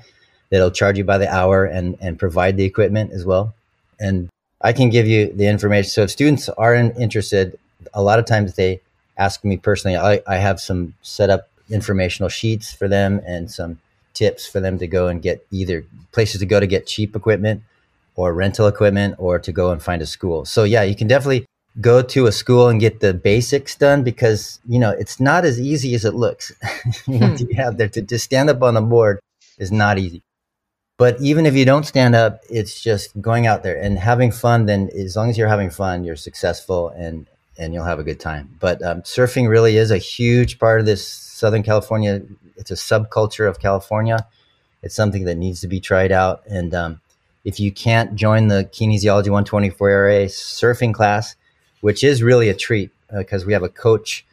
[0.52, 3.56] that'll charge you by the hour and, and provide the equipment as well.
[4.00, 4.30] And
[4.64, 5.90] I can give you the information.
[5.90, 7.58] So if students are in, interested,
[7.94, 8.82] a lot of times they
[9.18, 13.80] ask me personally, I, I have some set up informational sheets for them and some
[14.14, 17.64] tips for them to go and get either places to go to get cheap equipment
[18.16, 20.46] or rental equipment or to go and find a school.
[20.46, 21.46] So yeah, you can definitely
[21.80, 25.60] go to a school and get the basics done because you know it's not as
[25.60, 26.52] easy as it looks.
[27.06, 27.36] hmm.
[27.38, 29.20] you have there to just stand up on the board
[29.58, 30.22] is not easy.
[31.02, 34.68] But even if you don't stand up, it's just going out there and having fun.
[34.68, 37.26] Then, as long as you're having fun, you're successful and
[37.58, 38.56] and you'll have a good time.
[38.60, 42.22] But um, surfing really is a huge part of this Southern California.
[42.56, 44.28] It's a subculture of California.
[44.84, 46.44] It's something that needs to be tried out.
[46.46, 47.02] And um,
[47.46, 51.36] if you can't join the Kinesiology 124 ARA surfing class,
[51.80, 54.24] which is really a treat because uh, we have a coach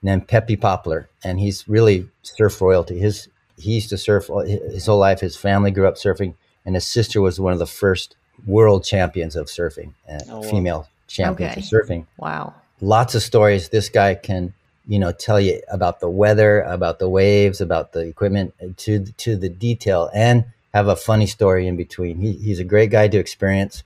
[0.00, 2.98] named Pepe Poplar, and he's really surf royalty.
[2.98, 5.20] His he used to surf his whole life.
[5.20, 8.16] His family grew up surfing, and his sister was one of the first
[8.46, 11.60] world champions of surfing, uh, oh, female champions okay.
[11.60, 12.06] of surfing.
[12.18, 12.54] Wow.
[12.80, 13.70] Lots of stories.
[13.70, 14.52] This guy can,
[14.86, 19.04] you know, tell you about the weather, about the waves, about the equipment uh, to
[19.04, 22.18] to the detail, and have a funny story in between.
[22.18, 23.82] He, he's a great guy to experience,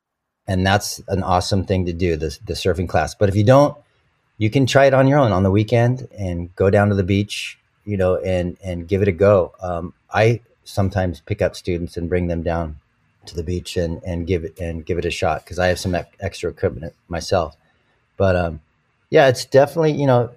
[0.49, 2.17] and that's an awesome thing to do.
[2.17, 3.15] The the surfing class.
[3.15, 3.77] But if you don't,
[4.39, 7.05] you can try it on your own on the weekend and go down to the
[7.05, 7.60] beach
[7.91, 9.53] you know, and and give it a go.
[9.61, 12.77] Um, I sometimes pick up students and bring them down
[13.27, 15.81] to the beach and and give it and give it a shot because I have
[15.81, 17.57] some extra equipment myself.
[18.17, 18.61] But um,
[19.11, 20.31] yeah, it's definitely you know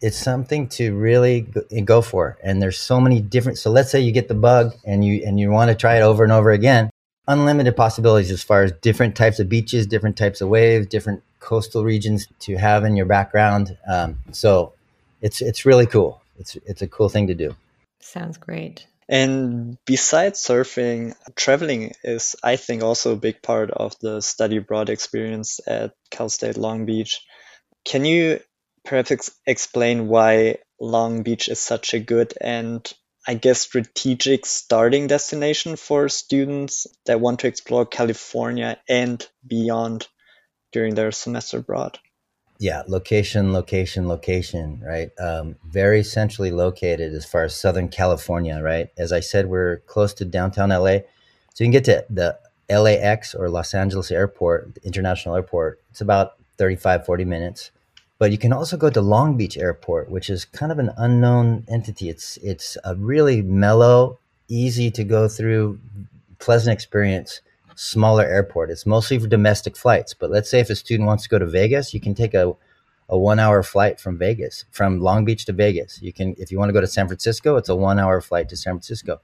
[0.00, 1.48] it's something to really
[1.84, 2.38] go for.
[2.44, 3.58] And there's so many different.
[3.58, 6.02] So let's say you get the bug and you and you want to try it
[6.02, 6.90] over and over again.
[7.26, 11.82] Unlimited possibilities as far as different types of beaches, different types of waves, different coastal
[11.82, 13.76] regions to have in your background.
[13.90, 14.74] Um, so
[15.22, 17.56] it's it's really cool it's it's a cool thing to do.
[18.00, 18.86] Sounds great.
[19.08, 24.88] And besides surfing, traveling is, I think, also a big part of the study abroad
[24.88, 27.20] experience at Cal State Long Beach.
[27.84, 28.40] Can you
[28.84, 32.90] perhaps ex- explain why Long Beach is such a good and
[33.26, 40.08] I guess strategic starting destination for students that want to explore California and beyond
[40.72, 41.98] during their semester abroad?
[42.58, 45.10] Yeah, location, location, location, right?
[45.18, 48.88] Um, very centrally located as far as Southern California, right?
[48.96, 50.98] As I said, we're close to downtown LA.
[51.54, 52.38] So you can get to the
[52.70, 55.80] LAX or Los Angeles Airport, International Airport.
[55.90, 57.70] It's about 35, 40 minutes.
[58.18, 61.64] But you can also go to Long Beach Airport, which is kind of an unknown
[61.68, 62.08] entity.
[62.08, 65.80] It's it's a really mellow, easy to go through,
[66.38, 67.40] pleasant experience
[67.76, 68.70] smaller airport.
[68.70, 70.14] It's mostly for domestic flights.
[70.14, 72.54] But let's say if a student wants to go to Vegas, you can take a,
[73.08, 76.00] a one hour flight from Vegas, from Long Beach to Vegas.
[76.02, 78.48] You can, if you want to go to San Francisco, it's a one hour flight
[78.50, 79.20] to San Francisco.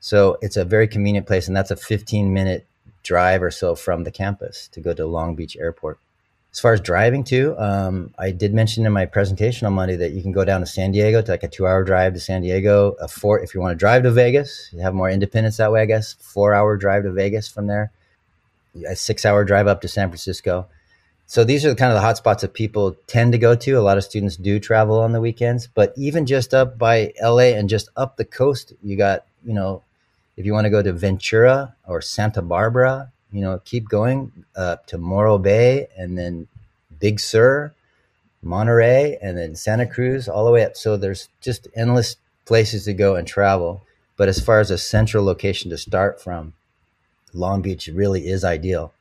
[0.00, 2.66] So it's a very convenient place, and that's a 15 minute
[3.02, 5.98] drive or so from the campus to go to Long Beach Airport.
[6.52, 10.12] As far as driving too, um, I did mention in my presentation on Monday that
[10.12, 12.96] you can go down to San Diego to like a two-hour drive to San Diego.
[13.00, 15.82] A four, if you want to drive to Vegas, you have more independence that way,
[15.82, 16.14] I guess.
[16.14, 17.92] Four-hour drive to Vegas from there.
[18.88, 20.66] A six-hour drive up to San Francisco.
[21.26, 23.72] So these are kind of the hotspots that people tend to go to.
[23.72, 27.52] A lot of students do travel on the weekends, but even just up by LA
[27.54, 29.82] and just up the coast, you got you know,
[30.36, 34.86] if you want to go to Ventura or Santa Barbara, you know, keep going up
[34.86, 36.48] to Morro Bay and then
[36.98, 37.72] Big Sur,
[38.42, 40.76] Monterey, and then Santa Cruz, all the way up.
[40.76, 43.82] So there's just endless places to go and travel.
[44.16, 46.54] But as far as a central location to start from,
[47.34, 48.92] Long Beach really is ideal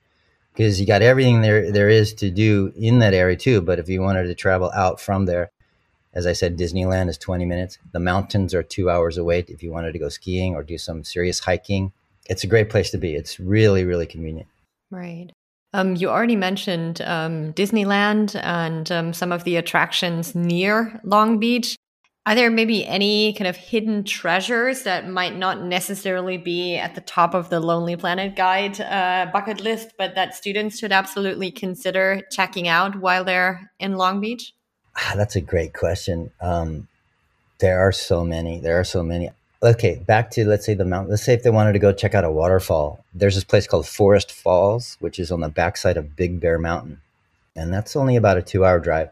[0.54, 3.62] because you got everything there there is to do in that area too.
[3.62, 5.52] But if you wanted to travel out from there,
[6.14, 7.78] as I said, Disneyland is 20 minutes.
[7.92, 11.04] The mountains are two hours away if you wanted to go skiing or do some
[11.04, 11.94] serious hiking
[12.30, 13.16] it's a great place to be.
[13.16, 14.48] It's really, really convenient.
[14.92, 15.30] Right.
[15.74, 21.76] Um, you already mentioned um, Disneyland and um, some of the attractions near Long Beach.
[22.26, 27.02] Are there maybe any kind of hidden treasures that might not necessarily be at the
[27.02, 32.22] top of the Lonely Planet Guide uh, bucket list, but that students should absolutely consider
[32.32, 34.54] checking out while they're in Long Beach?
[34.98, 36.32] Ah, that's a great question.
[36.42, 36.90] Um,
[37.60, 38.60] there are so many.
[38.60, 39.32] There are so many
[39.68, 41.12] okay, back to let's say the mountain.
[41.12, 43.88] Let's say if they wanted to go check out a waterfall, there's this place called
[43.88, 47.02] Forest Falls, which is on the backside of Big Bear Mountain,
[47.56, 49.10] and that's only about a two-hour drive.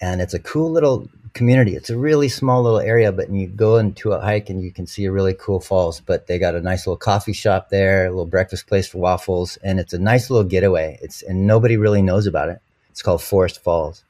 [0.00, 1.74] And it's a cool little community.
[1.76, 4.86] It's a really small little area, but you go into a hike and you can
[4.86, 6.00] see a really cool falls.
[6.00, 9.56] But they got a nice little coffee shop there, a little breakfast place for waffles,
[9.62, 10.98] and it's a nice little getaway.
[11.00, 12.60] It's and nobody really knows about it.
[12.90, 14.02] It's called Forest Falls.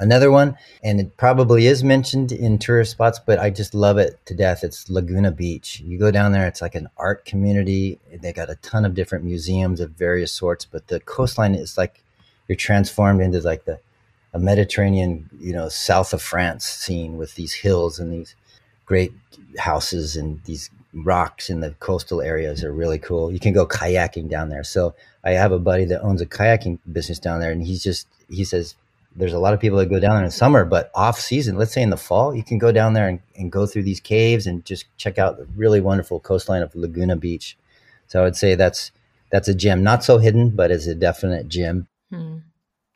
[0.00, 4.18] Another one, and it probably is mentioned in tourist spots, but I just love it
[4.24, 4.64] to death.
[4.64, 5.80] It's Laguna Beach.
[5.80, 7.98] You go down there, it's like an art community.
[8.10, 12.02] They got a ton of different museums of various sorts, but the coastline is like
[12.48, 13.78] you're transformed into like the
[14.32, 18.34] a Mediterranean, you know, south of France scene with these hills and these
[18.86, 19.12] great
[19.58, 23.30] houses and these rocks in the coastal areas are really cool.
[23.30, 24.64] You can go kayaking down there.
[24.64, 28.06] So I have a buddy that owns a kayaking business down there, and he's just
[28.28, 28.74] he says
[29.14, 31.72] there's a lot of people that go down there in summer, but off season, let's
[31.72, 34.46] say in the fall, you can go down there and, and go through these caves
[34.46, 37.56] and just check out the really wonderful coastline of Laguna Beach.
[38.06, 38.92] So I would say that's
[39.30, 41.86] that's a gem, not so hidden, but is a definite gem.
[42.10, 42.38] Hmm.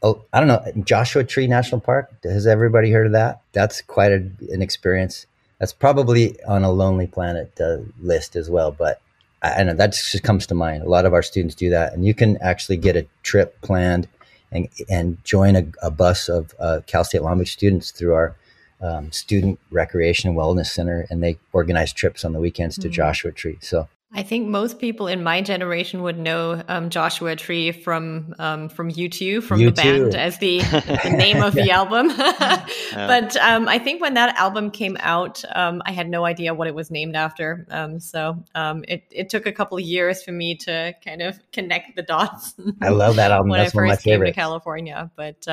[0.02, 2.12] Oh, I don't know, Joshua Tree National Park.
[2.24, 3.42] Has everybody heard of that?
[3.52, 5.26] That's quite a, an experience.
[5.58, 9.00] That's probably on a Lonely Planet uh, list as well, but
[9.42, 10.82] I, I know that just comes to mind.
[10.82, 14.08] A lot of our students do that, and you can actually get a trip planned
[14.52, 18.36] and, and join a, a bus of uh, Cal State Long Beach students through our
[18.80, 22.94] um, student recreation and wellness center, and they organize trips on the weekends to mm-hmm.
[22.94, 23.58] Joshua Tree.
[23.60, 28.68] So I think most people in my generation would know um, Joshua Tree from um,
[28.68, 29.64] from U2, from U2.
[29.64, 30.58] the band as the,
[31.02, 32.10] the name of the album.
[32.16, 32.66] yeah.
[32.94, 36.68] But um, I think when that album came out, um, I had no idea what
[36.68, 37.66] it was named after.
[37.70, 41.40] Um, so um, it, it took a couple of years for me to kind of
[41.50, 42.54] connect the dots.
[42.80, 43.50] I love that album.
[43.50, 44.36] when That's I first one of my favorites.
[44.36, 45.10] to California.
[45.16, 45.44] But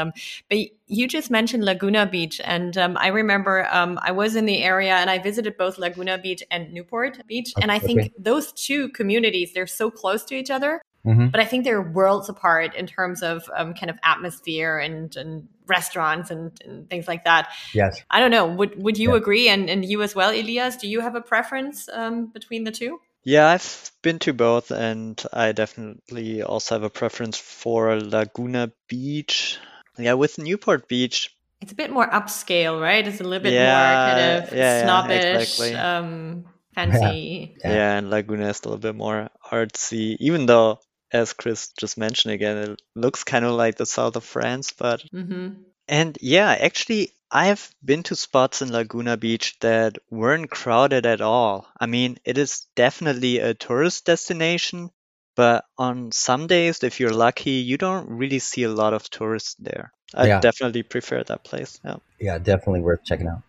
[0.49, 0.57] but
[0.91, 4.93] you just mentioned Laguna Beach, and um, I remember um, I was in the area
[4.95, 8.13] and I visited both Laguna Beach and Newport Beach, and I think okay.
[8.51, 11.27] Those two communities they're so close to each other, mm-hmm.
[11.27, 15.47] but I think they're worlds apart in terms of um, kind of atmosphere and, and
[15.67, 17.51] restaurants and, and, things like that.
[17.73, 18.47] Yes, I don't know.
[18.47, 19.17] Would would you yeah.
[19.17, 19.49] agree?
[19.49, 20.77] And and you as well, Elias?
[20.77, 22.99] Do you have a preference um, between the two?
[23.23, 29.59] Yeah, I've been to both, and I definitely also have a preference for Laguna Beach.
[29.97, 31.29] Yeah, with Newport Beach,
[31.61, 33.07] it's a bit more upscale, right?
[33.07, 35.75] It's a little bit yeah, more kind of yeah, snobbish, yeah, exactly.
[35.75, 37.55] um, fancy.
[37.63, 37.73] Yeah.
[37.73, 40.79] yeah, and Laguna is a little bit more artsy, even though,
[41.11, 45.03] as Chris just mentioned again, it looks kind of like the south of France, but.
[45.13, 45.61] Mm-hmm.
[45.87, 51.67] And yeah, actually, I've been to spots in Laguna Beach that weren't crowded at all.
[51.79, 54.91] I mean, it is definitely a tourist destination,
[55.35, 59.55] but on some days, if you're lucky, you don't really see a lot of tourists
[59.59, 59.93] there.
[60.13, 60.39] I yeah.
[60.41, 61.79] definitely prefer that place.
[61.85, 61.97] Yeah.
[62.19, 63.41] Yeah, definitely worth checking out.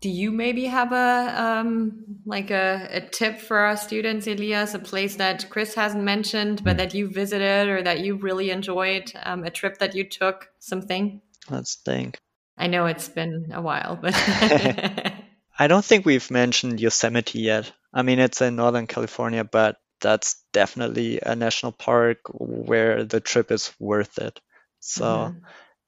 [0.00, 4.78] Do you maybe have a um, like a, a tip for our students, Elias, a
[4.78, 6.78] place that Chris hasn't mentioned, but mm.
[6.78, 11.20] that you visited or that you really enjoyed, um, a trip that you took, something?
[11.50, 12.20] Let's think.
[12.56, 14.14] I know it's been a while, but
[15.58, 17.72] I don't think we've mentioned Yosemite yet.
[17.92, 23.50] I mean, it's in Northern California, but that's definitely a national park where the trip
[23.50, 24.40] is worth it.
[24.80, 25.38] So, mm-hmm.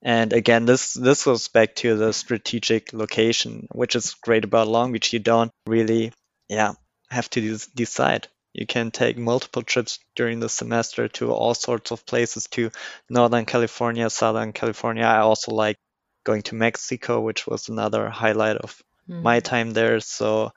[0.02, 4.92] And again, this this goes back to the strategic location, which is great about Long
[4.92, 5.12] Beach.
[5.12, 6.12] You don't really,
[6.48, 6.72] yeah,
[7.10, 8.28] have to decide.
[8.52, 12.70] You can take multiple trips during the semester to all sorts of places to
[13.08, 15.04] Northern California, Southern California.
[15.04, 15.76] I also like
[16.24, 19.22] going to Mexico, which was another highlight of mm-hmm.
[19.22, 20.00] my time there.
[20.00, 20.52] So,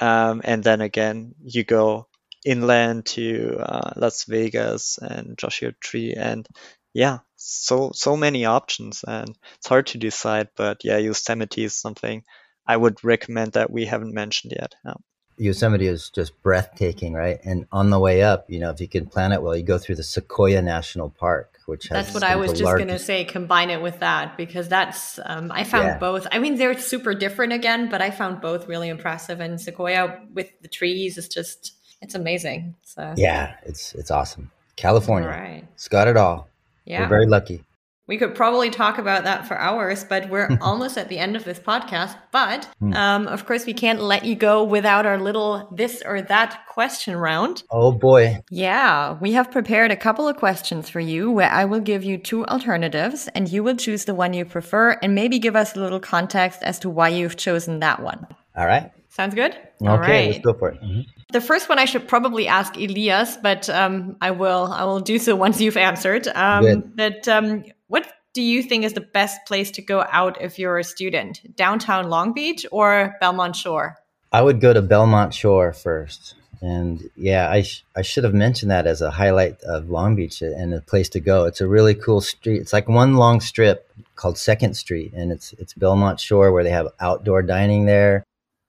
[0.00, 2.08] um, and then again, you go
[2.44, 6.48] inland to uh, Las Vegas and Joshua Tree, and
[6.92, 10.48] yeah, so so many options, and it's hard to decide.
[10.56, 12.24] But yeah, Yosemite is something
[12.66, 14.74] I would recommend that we haven't mentioned yet.
[14.84, 14.94] Yeah.
[15.40, 17.40] Yosemite is just breathtaking, right?
[17.44, 19.78] And on the way up, you know, if you can plan it well, you go
[19.78, 22.86] through the Sequoia National Park, which that's what I was just largest...
[22.86, 23.24] going to say.
[23.24, 25.98] Combine it with that because that's um, I found yeah.
[25.98, 26.26] both.
[26.30, 29.40] I mean, they're super different again, but I found both really impressive.
[29.40, 31.72] And Sequoia with the trees is just
[32.02, 32.74] it's amazing.
[32.82, 34.50] So yeah, it's it's awesome.
[34.76, 35.64] California, right?
[35.72, 36.49] It's got it all.
[36.90, 37.62] Yeah, we're very lucky.
[38.10, 41.44] We could probably talk about that for hours, but we're almost at the end of
[41.44, 42.16] this podcast.
[42.32, 42.92] But hmm.
[42.92, 47.14] um, of course, we can't let you go without our little this or that question
[47.14, 47.62] round.
[47.70, 48.40] Oh boy.
[48.50, 52.18] Yeah, we have prepared a couple of questions for you where I will give you
[52.18, 55.78] two alternatives and you will choose the one you prefer and maybe give us a
[55.78, 58.26] little context as to why you've chosen that one.
[58.56, 58.90] All right.
[59.10, 59.52] Sounds good?
[59.52, 60.30] Okay, All right.
[60.30, 60.80] let's go for it.
[60.80, 61.00] Mm-hmm.
[61.32, 64.72] The first one I should probably ask Elias, but um, I will.
[64.72, 66.28] I will do so once you've answered.
[66.28, 70.58] Um, that um, what do you think is the best place to go out if
[70.58, 71.56] you're a student?
[71.56, 73.96] Downtown Long Beach or Belmont Shore?
[74.32, 76.36] I would go to Belmont Shore first.
[76.62, 80.42] And yeah, I, sh- I should have mentioned that as a highlight of Long Beach
[80.42, 81.46] and a place to go.
[81.46, 82.60] It's a really cool street.
[82.60, 86.70] It's like one long strip called Second Street, and it's it's Belmont Shore where they
[86.70, 88.24] have outdoor dining there,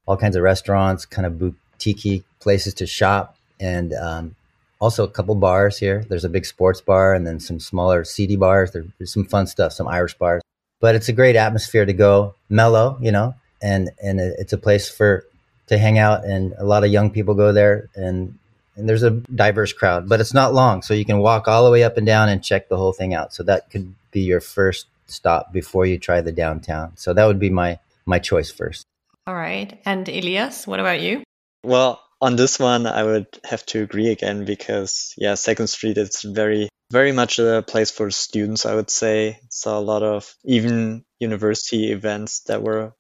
[0.06, 4.36] all kinds of restaurants, kind of boutique places to shop, and um,
[4.80, 6.04] also a couple bars here.
[6.10, 8.72] There's a big sports bar and then some smaller seedy bars.
[8.72, 10.42] There's some fun stuff, some Irish bars.
[10.80, 14.90] But it's a great atmosphere to go, mellow, you know, and and it's a place
[14.90, 15.26] for
[15.68, 18.38] to hang out, and a lot of young people go there, and
[18.76, 21.72] and there's a diverse crowd, but it's not long, so you can walk all the
[21.72, 23.34] way up and down and check the whole thing out.
[23.34, 26.94] So that could be your first stop before you try the downtown.
[26.96, 28.86] So that would be my my choice first.
[29.32, 31.24] All right, and Elias, what about you?
[31.64, 36.22] Well, on this one, I would have to agree again because yeah, Second Street is
[36.22, 38.66] very very much a place for students.
[38.66, 42.92] I would say saw a lot of even university events that were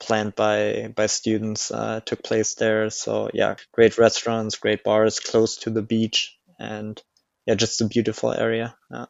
[0.00, 2.88] planned by by students uh, took place there.
[2.88, 6.98] So yeah, great restaurants, great bars close to the beach, and
[7.44, 8.74] yeah, just a beautiful area.
[8.90, 9.04] Uh,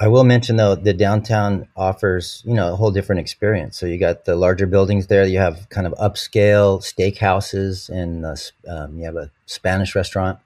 [0.00, 3.78] I will mention though the downtown offers you know a whole different experience.
[3.78, 5.24] So you got the larger buildings there.
[5.24, 8.34] You have kind of upscale steakhouses, and uh,
[8.68, 10.38] um, you have a Spanish restaurant.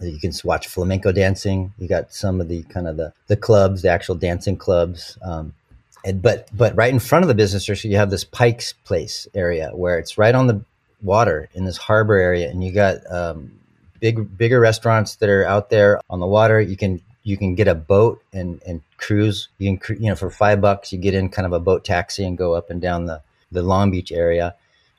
[0.00, 1.72] You can watch flamenco dancing.
[1.78, 5.18] You got some of the kind of the the clubs, the actual dancing clubs.
[5.22, 5.54] Um,
[6.04, 9.26] and, but but right in front of the business district, you have this Pike's Place
[9.34, 10.64] area where it's right on the
[11.02, 13.52] water in this harbor area, and you got um,
[13.98, 16.60] big bigger restaurants that are out there on the water.
[16.60, 19.48] You can you can get a boat and and cruise.
[19.58, 22.24] You can you know for five bucks you get in kind of a boat taxi
[22.24, 24.54] and go up and down the the Long Beach area,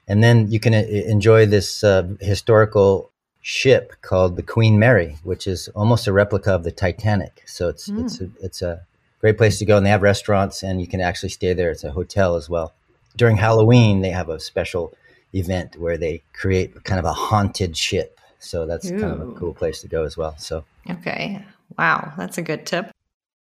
[0.08, 3.10] and then you can uh, enjoy this uh, historical
[3.41, 7.43] ship called the Queen Mary, which is almost a replica of the Titanic.
[7.45, 8.04] So it's mm.
[8.04, 8.86] it's a, it's a
[9.20, 9.78] great place to go.
[9.78, 11.72] And they have restaurants, and you can actually stay there.
[11.72, 12.74] It's a hotel as well.
[13.16, 14.93] During Halloween, they have a special
[15.36, 18.20] event where they create kind of a haunted ship.
[18.39, 18.99] So that's Ooh.
[18.99, 20.36] kind of a cool place to go as well.
[20.38, 21.43] So okay,
[21.78, 22.91] wow, that's a good tip.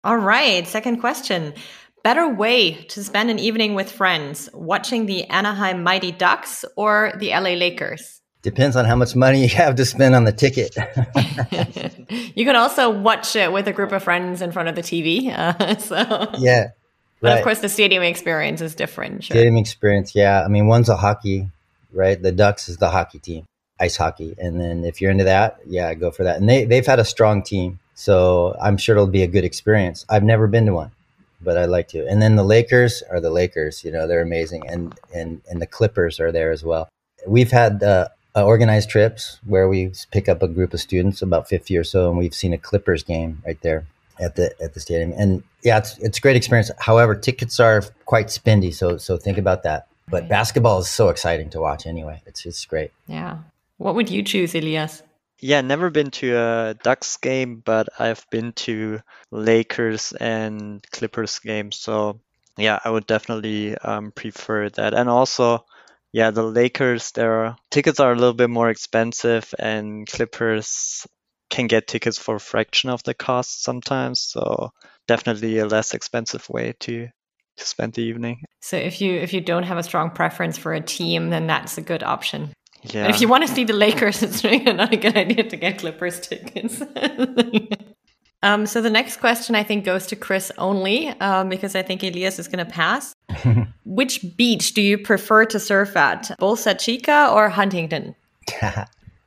[0.05, 1.55] All right, second question.
[2.05, 7.31] Better way to spend an evening with friends, watching the Anaheim Mighty Ducks or the
[7.31, 8.21] LA Lakers?
[8.43, 10.77] Depends on how much money you have to spend on the ticket.
[12.37, 15.37] you can also watch it with a group of friends in front of the TV.
[15.37, 15.97] Uh, so
[16.39, 16.69] yeah,
[17.21, 17.39] but right.
[17.39, 19.25] of course the stadium experience is different.
[19.25, 19.35] Sure.
[19.35, 20.45] Stadium experience, yeah.
[20.45, 21.51] I mean, one's a hockey,
[21.93, 22.23] right?
[22.23, 23.47] The Ducks is the hockey team,
[23.81, 26.37] ice hockey, and then if you're into that, yeah, go for that.
[26.37, 30.07] And they they've had a strong team, so I'm sure it'll be a good experience.
[30.09, 30.93] I've never been to one,
[31.43, 32.07] but I'd like to.
[32.07, 33.83] And then the Lakers are the Lakers.
[33.83, 36.89] You know, they're amazing, and and and the Clippers are there as well.
[37.27, 41.49] We've had uh, uh, organized trips where we pick up a group of students, about
[41.49, 43.85] 50 or so, and we've seen a Clippers game right there
[44.21, 45.13] at the at the stadium.
[45.19, 46.71] And yeah, it's it's a great experience.
[46.79, 49.89] However, tickets are quite spendy, so so think about that.
[50.09, 50.31] But right.
[50.31, 52.23] basketball is so exciting to watch anyway.
[52.27, 52.93] It's it's great.
[53.09, 53.39] Yeah.
[53.79, 55.03] What would you choose, Elias?
[55.41, 61.77] Yeah, never been to a Ducks game, but I've been to Lakers and Clippers games.
[61.79, 62.21] So
[62.57, 64.95] yeah, I would definitely um, prefer that.
[64.95, 65.65] And also,
[66.13, 71.07] yeah, the Lakers, their tickets are a little bit more expensive, and Clippers
[71.51, 74.23] can get tickets for a fraction of the cost sometimes.
[74.23, 74.73] So
[75.07, 77.09] definitely a less expensive way to
[77.57, 78.43] to spend the evening.
[78.61, 81.79] So if you if you don't have a strong preference for a team, then that's
[81.79, 82.53] a good option.
[82.83, 83.05] Yeah.
[83.05, 85.57] And if you want to see the Lakers, it's really not a good idea to
[85.57, 86.83] get Clippers tickets.
[88.43, 92.05] Um, so the next question I think goes to Chris only um, because I think
[92.05, 93.15] Elias is going to pass.
[93.85, 98.15] Which beach do you prefer to surf at, Bolsa Chica or Huntington?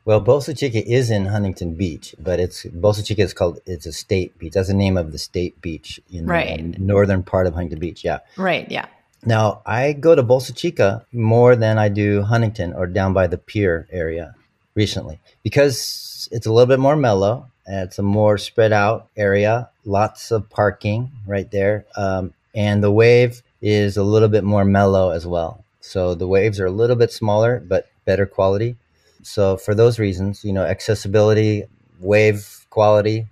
[0.06, 3.91] well, Bolsa Chica is in Huntington Beach, but it's Bolsa Chica is called it's a
[3.91, 4.54] state beach.
[4.54, 6.72] That's the name of the state beach in right.
[6.72, 8.06] the northern part of Huntington Beach.
[8.06, 8.20] Yeah.
[8.38, 8.70] Right.
[8.72, 8.86] Yeah.
[9.26, 13.38] Now I go to Bolsa Chica more than I do Huntington or down by the
[13.38, 14.36] pier area
[14.74, 20.32] recently because it's a little bit more mellow it's a more spread out area, lots
[20.32, 21.86] of parking right there.
[21.96, 25.64] Um, and the wave is a little bit more mellow as well.
[25.80, 28.76] So the waves are a little bit smaller, but better quality.
[29.24, 31.64] So for those reasons, you know, accessibility,
[32.00, 33.28] wave quality,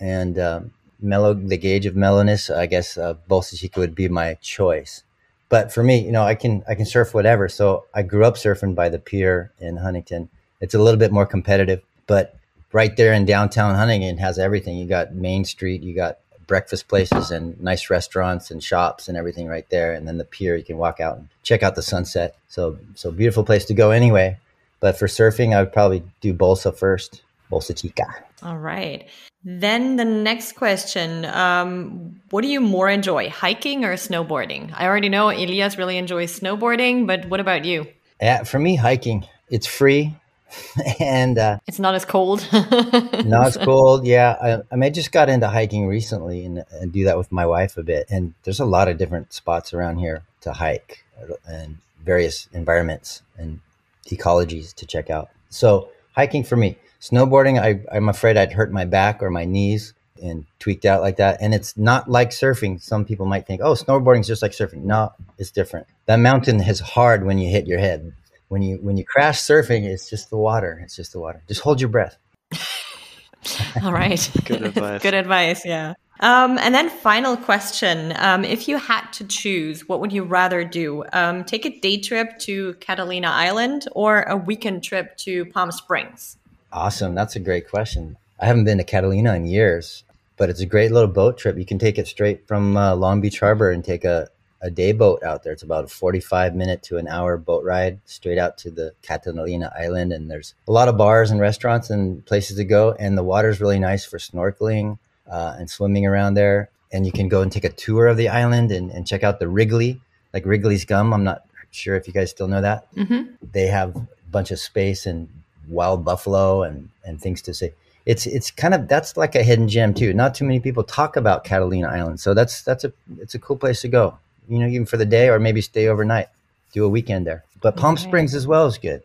[0.00, 4.34] and um, mellow, the gauge of mellowness, I guess uh, Bolsa Chica would be my
[4.40, 5.02] choice.
[5.48, 7.48] But for me, you know, I can I can surf whatever.
[7.48, 10.28] So I grew up surfing by the pier in Huntington.
[10.60, 12.36] It's a little bit more competitive, but
[12.72, 14.76] right there in downtown Huntington has everything.
[14.76, 19.48] You got Main Street, you got breakfast places and nice restaurants and shops and everything
[19.48, 19.92] right there.
[19.92, 22.36] And then the pier, you can walk out and check out the sunset.
[22.48, 24.38] So, so beautiful place to go anyway.
[24.80, 28.06] But for surfing, I would probably do Bolsa first, Bolsa Chica.
[28.42, 29.06] All right.
[29.48, 34.74] Then the next question um, What do you more enjoy, hiking or snowboarding?
[34.76, 37.86] I already know Elias really enjoys snowboarding, but what about you?
[38.20, 40.16] Yeah, for me, hiking It's free,
[41.00, 42.44] and uh, it's not as cold.
[42.52, 44.04] not as cold.
[44.04, 47.30] Yeah, I, I, mean, I just got into hiking recently and, and do that with
[47.30, 48.08] my wife a bit.
[48.10, 51.04] And there's a lot of different spots around here to hike
[51.48, 53.60] and various environments and
[54.06, 55.30] ecologies to check out.
[55.50, 56.78] So hiking for me,
[57.10, 57.60] snowboarding.
[57.60, 61.38] I, I'm afraid I'd hurt my back or my knees and tweaked out like that.
[61.40, 62.80] And it's not like surfing.
[62.80, 64.82] Some people might think, oh, snowboarding is just like surfing.
[64.82, 65.86] No, it's different.
[66.06, 68.12] That mountain is hard when you hit your head.
[68.48, 70.80] When you when you crash surfing, it's just the water.
[70.84, 71.42] It's just the water.
[71.48, 72.16] Just hold your breath.
[73.82, 74.30] All right.
[74.44, 75.02] Good advice.
[75.02, 75.64] Good advice.
[75.64, 75.94] Yeah.
[76.20, 80.64] Um, and then final question: um, If you had to choose, what would you rather
[80.64, 81.04] do?
[81.12, 86.38] Um, take a day trip to Catalina Island or a weekend trip to Palm Springs?
[86.76, 87.14] Awesome.
[87.14, 88.18] That's a great question.
[88.38, 90.04] I haven't been to Catalina in years,
[90.36, 91.56] but it's a great little boat trip.
[91.56, 94.28] You can take it straight from uh, Long Beach Harbor and take a,
[94.60, 95.54] a day boat out there.
[95.54, 99.72] It's about a 45 minute to an hour boat ride straight out to the Catalina
[99.74, 100.12] Island.
[100.12, 102.92] And there's a lot of bars and restaurants and places to go.
[102.92, 106.68] And the water's really nice for snorkeling uh, and swimming around there.
[106.92, 109.40] And you can go and take a tour of the island and, and check out
[109.40, 109.98] the Wrigley,
[110.34, 111.14] like Wrigley's gum.
[111.14, 112.94] I'm not sure if you guys still know that.
[112.94, 113.32] Mm-hmm.
[113.50, 115.30] They have a bunch of space and
[115.68, 117.70] wild buffalo and, and things to see
[118.06, 120.14] it's it's kind of that's like a hidden gem too.
[120.14, 123.56] Not too many people talk about Catalina Island, so that's that's a it's a cool
[123.56, 124.16] place to go.
[124.48, 126.28] You know, even for the day or maybe stay overnight,
[126.72, 127.44] do a weekend there.
[127.60, 129.02] But Palm Springs as well is good,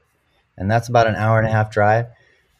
[0.55, 2.05] and that's about an hour and a half drive,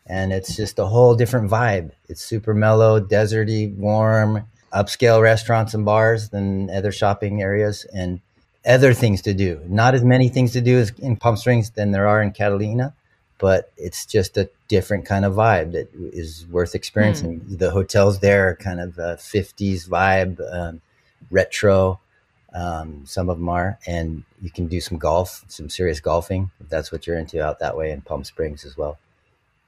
[0.08, 1.92] and it's just a whole different vibe.
[2.10, 8.20] It's super mellow, deserty, warm, upscale restaurants and bars than other shopping areas, and
[8.66, 9.62] other things to do.
[9.68, 12.96] Not as many things to do as in Palm Springs than there are in Catalina
[13.42, 17.40] but it's just a different kind of vibe that is worth experiencing.
[17.40, 17.58] Mm.
[17.58, 20.80] The hotels there are kind of a 50s vibe, um,
[21.32, 22.00] retro.
[22.54, 26.70] Um, some of them are, and you can do some golf, some serious golfing if
[26.70, 29.00] that's what you're into out that way in Palm Springs as well.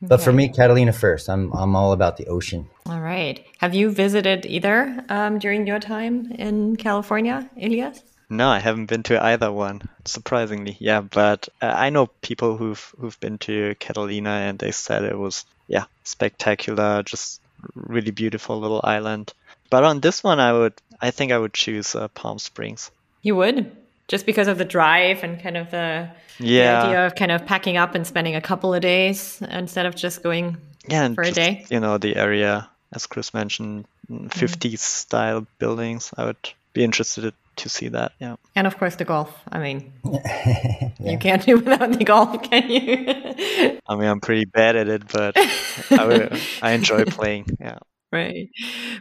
[0.03, 0.09] Okay.
[0.09, 1.27] But for me, Catalina first.
[1.29, 2.69] I'm I'm all about the ocean.
[2.87, 3.43] All right.
[3.59, 8.03] Have you visited either um, during your time in California, Elias?
[8.37, 10.75] No, I haven't been to either one, surprisingly.
[10.79, 15.17] Yeah, but uh, I know people who've who've been to Catalina and they said it
[15.17, 17.41] was yeah spectacular, just
[17.75, 19.33] really beautiful little island.
[19.69, 22.91] But on this one, I would I think I would choose uh, Palm Springs.
[23.21, 23.71] You would
[24.07, 26.09] just because of the drive and kind of the,
[26.39, 26.81] yeah.
[26.81, 29.95] the idea of kind of packing up and spending a couple of days instead of
[29.95, 30.57] just going
[30.87, 31.65] yeah, for just, a day.
[31.69, 34.77] You know the area, as Chris mentioned, 50s mm.
[34.77, 36.13] style buildings.
[36.17, 38.13] I would be interested to see that.
[38.19, 38.35] Yeah.
[38.55, 39.31] And of course the golf.
[39.51, 40.91] I mean, yeah.
[40.99, 43.79] you can't do without the golf, can you?
[43.87, 47.45] I mean, I'm pretty bad at it, but I, I enjoy playing.
[47.59, 47.79] Yeah.
[48.11, 48.49] Right.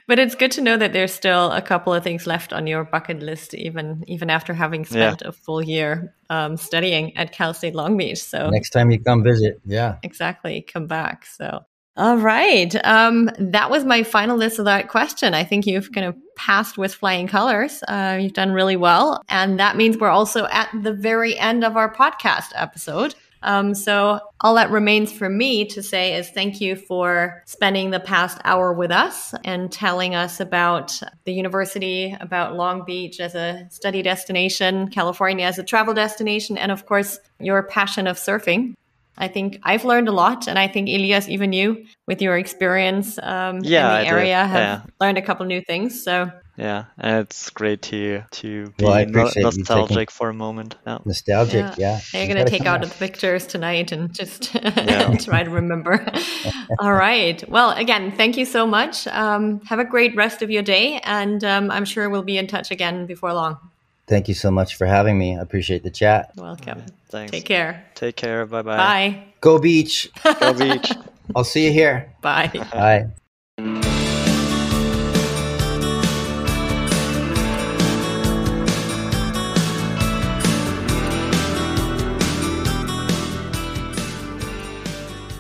[0.09, 2.85] But it's good to know that there's still a couple of things left on your
[2.85, 5.29] bucket list, even even after having spent yeah.
[5.29, 8.23] a full year um, studying at Cal State Long Beach.
[8.23, 11.27] So next time you come visit, yeah, exactly, come back.
[11.27, 11.63] So
[11.97, 12.75] all right.
[12.87, 15.35] Um, that was my final list of that question.
[15.35, 17.83] I think you've kind of passed with flying colors.
[17.87, 19.23] Uh, you've done really well.
[19.29, 23.15] And that means we're also at the very end of our podcast episode.
[23.43, 28.01] Um, so all that remains for me to say is thank you for spending the
[28.01, 33.67] past hour with us and telling us about the university, about Long Beach as a
[33.71, 38.75] study destination, California as a travel destination, and of course, your passion of surfing.
[39.19, 43.19] I think I've learned a lot, and I think Elias, even you, with your experience
[43.23, 44.83] um, yeah, in the area, have yeah.
[45.01, 46.03] learned a couple new things.
[46.03, 50.77] So yeah, and it's great to to be well, no- nostalgic for a moment.
[50.87, 50.99] Yeah.
[51.05, 52.01] Nostalgic, yeah.
[52.13, 52.25] yeah.
[52.25, 54.53] You're gonna take out the pictures tonight and just
[55.25, 56.07] try to remember.
[56.79, 57.47] All right.
[57.49, 59.07] Well, again, thank you so much.
[59.07, 62.47] Um, have a great rest of your day, and um, I'm sure we'll be in
[62.47, 63.59] touch again before long.
[64.07, 65.39] Thank you so much for having me.
[65.39, 66.33] I appreciate the chat.
[66.37, 66.83] Welcome.
[67.09, 67.31] Thanks.
[67.31, 67.85] Take care.
[67.95, 68.47] Take care.
[68.47, 68.77] Bye bye.
[68.77, 69.25] Bye.
[69.41, 70.11] Go beach.
[70.41, 70.93] Go beach.
[71.37, 72.13] I'll see you here.
[72.21, 72.51] Bye.
[72.73, 73.11] Bye.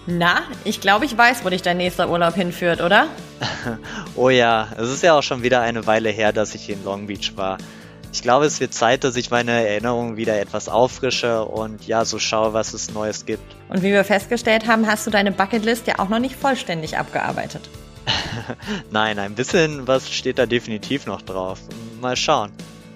[0.07, 3.07] Na, ich glaube, ich weiß, wo dich dein nächster Urlaub hinführt, oder?
[4.17, 7.07] oh ja, es ist ja auch schon wieder eine Weile her, dass ich in Long
[7.07, 7.59] Beach war.
[8.13, 12.19] Ich glaube, es wird Zeit, dass ich meine Erinnerungen wieder etwas auffrische und ja, so
[12.19, 13.43] schaue, was es Neues gibt.
[13.71, 17.63] Und wie wir festgestellt haben, hast du deine Bucketlist ja auch noch nicht vollständig abgearbeitet.
[18.91, 21.61] Nein, ein bisschen was steht da definitiv noch drauf.
[22.01, 22.53] Mal schauen.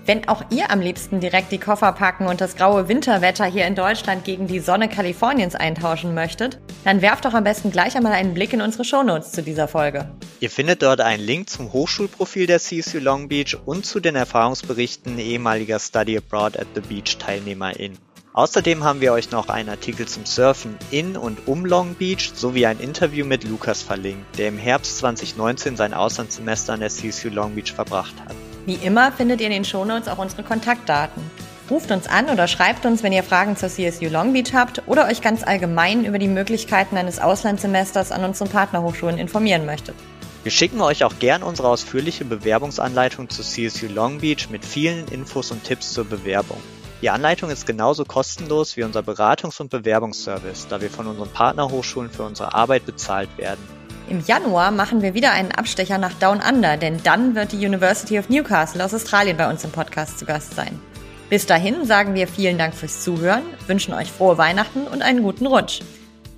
[0.07, 3.75] Wenn auch ihr am liebsten direkt die Koffer packen und das graue Winterwetter hier in
[3.75, 8.33] Deutschland gegen die Sonne Kaliforniens eintauschen möchtet, dann werft doch am besten gleich einmal einen
[8.33, 10.09] Blick in unsere Shownotes zu dieser Folge.
[10.39, 15.19] Ihr findet dort einen Link zum Hochschulprofil der CSU Long Beach und zu den Erfahrungsberichten
[15.19, 17.99] ehemaliger Study Abroad at the Beach TeilnehmerInnen.
[18.37, 22.67] Außerdem haben wir euch noch einen Artikel zum Surfen in und um Long Beach sowie
[22.67, 27.55] ein Interview mit Lukas verlinkt, der im Herbst 2019 sein Auslandssemester an der CSU Long
[27.55, 28.37] Beach verbracht hat.
[28.67, 31.23] Wie immer findet ihr in den Shownotes auch unsere Kontaktdaten.
[31.71, 35.07] Ruft uns an oder schreibt uns, wenn ihr Fragen zur CSU Long Beach habt oder
[35.07, 39.95] euch ganz allgemein über die Möglichkeiten eines Auslandssemesters an unseren Partnerhochschulen informieren möchtet.
[40.43, 45.51] Wir schicken euch auch gern unsere ausführliche Bewerbungsanleitung zu CSU Long Beach mit vielen Infos
[45.53, 46.61] und Tipps zur Bewerbung.
[47.03, 52.11] Die Anleitung ist genauso kostenlos wie unser Beratungs- und Bewerbungsservice, da wir von unseren Partnerhochschulen
[52.11, 53.61] für unsere Arbeit bezahlt werden.
[54.09, 58.19] Im Januar machen wir wieder einen Abstecher nach Down Under, denn dann wird die University
[58.19, 60.81] of Newcastle aus Australien bei uns im Podcast zu Gast sein.
[61.29, 65.47] Bis dahin sagen wir vielen Dank fürs Zuhören, wünschen euch frohe Weihnachten und einen guten
[65.47, 65.81] Rutsch.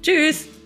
[0.03, 0.58] Tschüss!